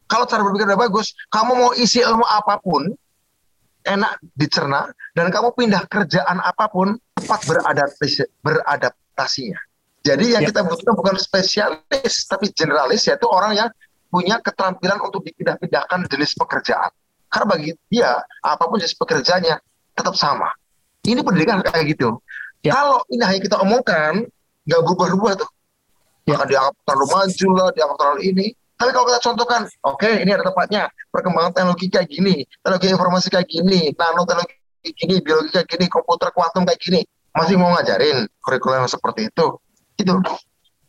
[0.09, 2.93] Kalau cara berpikir udah bagus, kamu mau isi ilmu apa pun,
[3.89, 9.61] enak dicerna, dan kamu pindah kerjaan apa pun, cepat beradaptasi, beradaptasinya.
[10.03, 10.51] Jadi yang ya.
[10.53, 13.69] kita butuhkan bukan spesialis, tapi generalis, yaitu orang yang
[14.13, 16.93] punya keterampilan untuk dipindah-pindahkan jenis pekerjaan.
[17.33, 19.57] Karena bagi dia, apa pun jenis pekerjaannya,
[19.97, 20.51] tetap sama.
[21.03, 22.23] Ini pendidikan kayak gitu.
[22.63, 22.79] Ya.
[22.79, 24.23] Kalau ini hanya kita omongkan,
[24.67, 25.51] nggak berubah-ubah tuh.
[26.31, 26.39] Ya.
[26.39, 28.47] Akan dianggap terlalu maju lah, dianggap terlalu ini.
[28.79, 33.29] Tapi kalau kita contohkan, oke okay, ini ada tempatnya, perkembangan teknologi kayak gini, teknologi informasi
[33.31, 38.91] kayak gini, nanoteknologi gini, biologi kayak gini, komputer kuantum kayak gini, masih mau ngajarin kurikulum
[38.91, 39.47] seperti itu,
[40.03, 40.15] itu.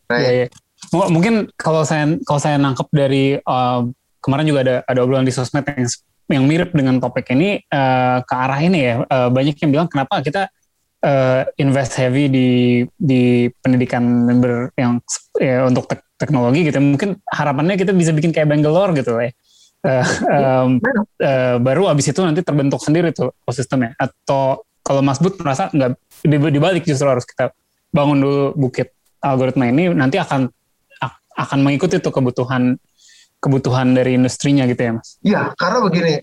[0.09, 0.47] Nah, ya, ya.
[0.89, 3.85] Mungkin kalau saya kalau saya nangkep dari uh,
[4.25, 5.85] kemarin juga ada ada obrolan di sosmed yang
[6.31, 8.95] yang mirip dengan topik ini uh, ke arah ini ya.
[9.07, 10.47] Uh, banyak yang bilang kenapa kita
[11.03, 12.49] uh, invest heavy di
[12.95, 14.03] di pendidikan
[14.39, 15.03] ber, yang
[15.37, 16.79] ya, untuk te teknologi gitu.
[16.79, 19.31] Mungkin harapannya kita bisa bikin kayak Bangalore gitu ya.
[19.83, 20.69] Uh, um,
[21.19, 23.91] uh, baru abis itu nanti terbentuk sendiri tuh ekosistemnya.
[23.99, 27.51] Atau kalau Mas Bud merasa nggak dibalik justru harus kita
[27.91, 30.47] bangun dulu bukit algoritma ini nanti akan
[31.33, 32.77] akan mengikuti tuh kebutuhan
[33.43, 35.19] kebutuhan dari industrinya gitu ya mas?
[35.19, 36.15] Iya, karena begini,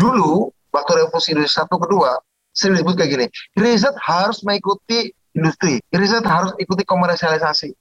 [0.00, 2.16] dulu waktu revolusi industri satu kedua,
[2.56, 3.26] sering disebut kayak gini,
[3.60, 7.76] riset harus mengikuti industri, riset harus ikuti komersialisasi.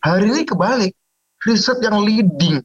[0.00, 0.96] Hari ini kebalik,
[1.44, 2.64] riset yang leading.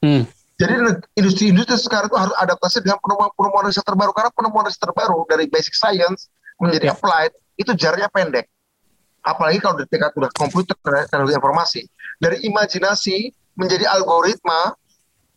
[0.00, 0.24] Hmm.
[0.60, 0.72] Jadi
[1.16, 5.76] industri-industri sekarang itu harus adaptasi dengan penemuan-penemuan riset terbaru karena penemuan riset terbaru dari basic
[5.76, 6.96] science menjadi ya.
[6.96, 8.48] applied itu jaraknya pendek.
[9.20, 10.76] Apalagi kalau di tingkat udah komputer
[11.08, 11.80] teknologi informasi.
[12.20, 14.74] Dari imajinasi menjadi algoritma,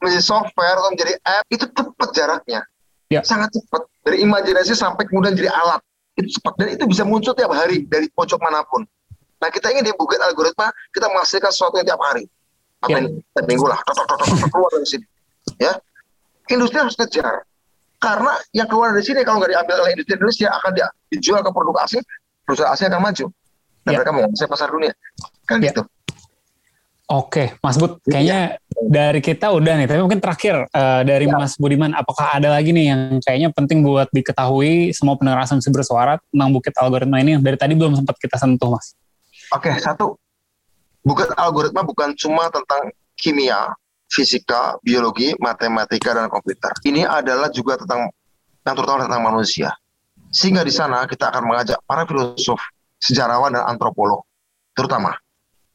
[0.04, 2.62] menjadi software atau menjadi app itu cepat jaraknya.
[3.08, 3.22] Ya.
[3.24, 3.88] Sangat cepat.
[4.04, 5.80] Dari imajinasi sampai kemudian jadi alat.
[6.20, 8.84] Itu cepat dan itu bisa muncul tiap hari dari pojok mana pun.
[9.40, 12.24] Nah, kita ingin di Bukit Algoritma kita menghasilkan sesuatu yang tiap hari.
[12.84, 13.08] Apa ya.
[13.08, 13.10] ini?
[13.48, 13.80] Minggu lah.
[13.84, 15.06] Tok, tok, tok, tok, keluar dari sini.
[15.60, 15.74] Ya.
[16.52, 17.48] Industri harus kejar.
[18.00, 20.72] Karena yang keluar dari sini kalau nggak diambil oleh industri Indonesia akan
[21.08, 22.04] dijual ke produk asing,
[22.44, 23.26] perusahaan asing akan maju.
[23.84, 23.98] Dan ya.
[24.00, 24.94] mereka mau pasar dunia.
[25.48, 25.72] Kan ya.
[25.72, 25.88] gitu.
[27.12, 31.36] Oke, Mas Bud, kayaknya dari kita udah nih, tapi mungkin terakhir uh, dari ya.
[31.36, 36.16] Mas Budiman, apakah ada lagi nih yang kayaknya penting buat diketahui semua pendengar asumsi bersuara
[36.32, 38.96] tentang bukit algoritma ini yang dari tadi belum sempat kita sentuh, Mas?
[39.52, 40.16] Oke, satu,
[41.04, 43.76] bukit algoritma bukan cuma tentang kimia,
[44.08, 46.72] fisika, biologi, matematika, dan komputer.
[46.88, 48.16] Ini adalah juga tentang
[48.64, 49.76] yang terutama tentang manusia.
[50.32, 52.64] Sehingga di sana kita akan mengajak para filosof,
[52.96, 54.24] sejarawan, dan antropolog,
[54.72, 55.14] terutama,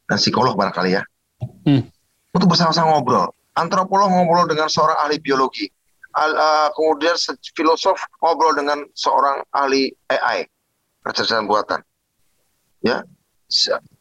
[0.08, 1.04] dan psikolog barangkali ya,
[1.42, 1.82] hmm.
[2.34, 3.30] untuk bersama-sama ngobrol.
[3.58, 5.66] Antropolog ngobrol dengan seorang ahli biologi,
[6.14, 7.14] Al, uh, kemudian
[7.54, 10.46] filosof ngobrol dengan seorang ahli AI,
[11.02, 11.82] kecerdasan buatan.
[12.82, 13.02] Ya,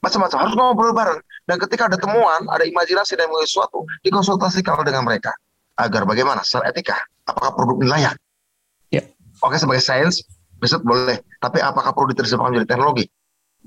[0.04, 1.20] macam-macam harus ngobrol bareng.
[1.48, 5.32] Dan ketika ada temuan, ada imajinasi dan sesuatu, dikonsultasikan dengan mereka
[5.80, 8.16] agar bagaimana secara etika, apakah produk ini layak?
[8.92, 9.04] Ya.
[9.46, 10.26] Oke sebagai sains,
[10.60, 13.06] riset boleh, tapi apakah perlu diterjemahkan menjadi teknologi?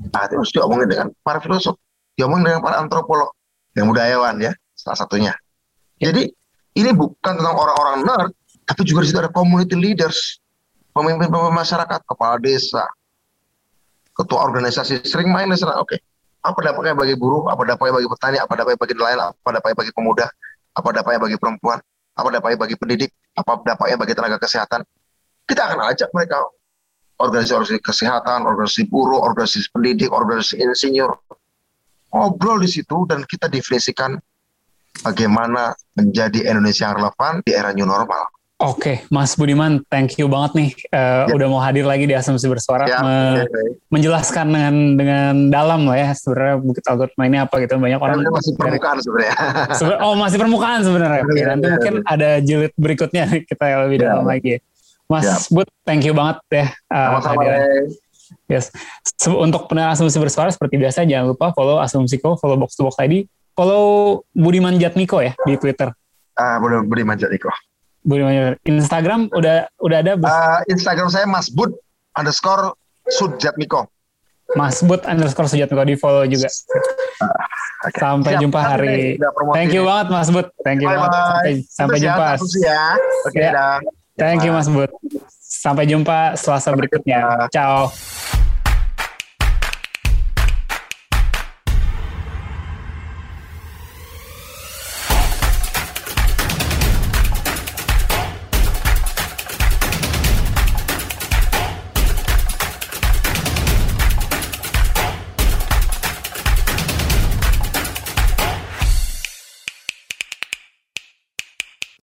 [0.00, 1.78] Nah, itu harus diomongin dengan para filosof,
[2.18, 3.32] diomongin dengan para antropolog,
[3.74, 5.32] yang budayawan ya salah satunya.
[6.00, 6.32] Jadi
[6.78, 8.32] ini bukan tentang orang-orang nerd,
[8.64, 10.38] tapi juga di situ ada community leaders,
[10.94, 12.86] pemimpin-pemimpin masyarakat, kepala desa,
[14.14, 15.78] ketua organisasi sering main di sana.
[15.82, 16.00] Oke,
[16.40, 19.92] Apa dampaknya bagi buruh, apa dampaknya bagi petani, apa dampaknya bagi nelayan, apa dampaknya bagi
[19.92, 20.26] pemuda,
[20.72, 21.78] apa dampaknya bagi perempuan,
[22.16, 24.80] apa dampaknya bagi pendidik, apa dampaknya bagi tenaga kesehatan.
[25.44, 26.40] Kita akan ajak mereka
[27.20, 31.12] organisasi-organisasi kesehatan, organisasi buruh, organisasi pendidik, organisasi insinyur,
[32.10, 34.18] ngobrol di situ dan kita definisikan
[35.02, 38.28] bagaimana menjadi Indonesia yang relevan di era new normal.
[38.60, 38.96] Oke, okay.
[39.08, 41.32] Mas Budiman, thank you banget nih uh, ya.
[41.32, 43.44] udah mau hadir lagi di Asumsi Bersuara, ya, me ya,
[43.88, 48.52] menjelaskan dengan dengan dalam lah ya sebenarnya bukit algoritma ini apa gitu banyak orang masih
[48.60, 49.34] permukaan sebenarnya.
[50.04, 51.24] oh masih permukaan sebenarnya.
[51.24, 54.12] Oke, nanti ya, mungkin ada jilid berikutnya kita lebih ya.
[54.12, 54.60] dalam lagi.
[55.08, 55.40] Mas ya.
[55.48, 56.66] Bud, thank you banget ya.
[56.92, 57.40] Uh, Sama-sama.
[58.50, 58.74] Yes.
[59.26, 63.26] Untuk pendengar Asumsi Bersuara seperti biasa jangan lupa follow Asumsiko, follow Box to Box ID,
[63.54, 65.94] follow Budiman Jatmiko ya di Twitter.
[66.34, 67.52] Ah, uh, Budiman Jatmiko.
[68.02, 70.12] Budiman Instagram udah udah ada.
[70.16, 71.76] Uh, Instagram saya Mas Bud
[72.16, 72.74] underscore
[73.06, 73.86] Sujatmiko.
[74.56, 76.48] Mas Bud underscore Sujatmiko di follow juga.
[77.22, 77.28] Uh,
[77.86, 78.00] okay.
[78.00, 79.20] Sampai Siap, jumpa hari.
[79.52, 80.48] Thank you banget Mas Bud.
[80.64, 81.12] Thank you bye banget.
[81.12, 82.26] Sampai, sampai jumpa.
[82.64, 82.84] Ya.
[83.28, 83.78] Oke, okay, ya.
[84.16, 84.90] Thank you Mas Bud.
[85.60, 87.44] Sampai jumpa Selasa berikutnya.
[87.52, 87.92] Ciao.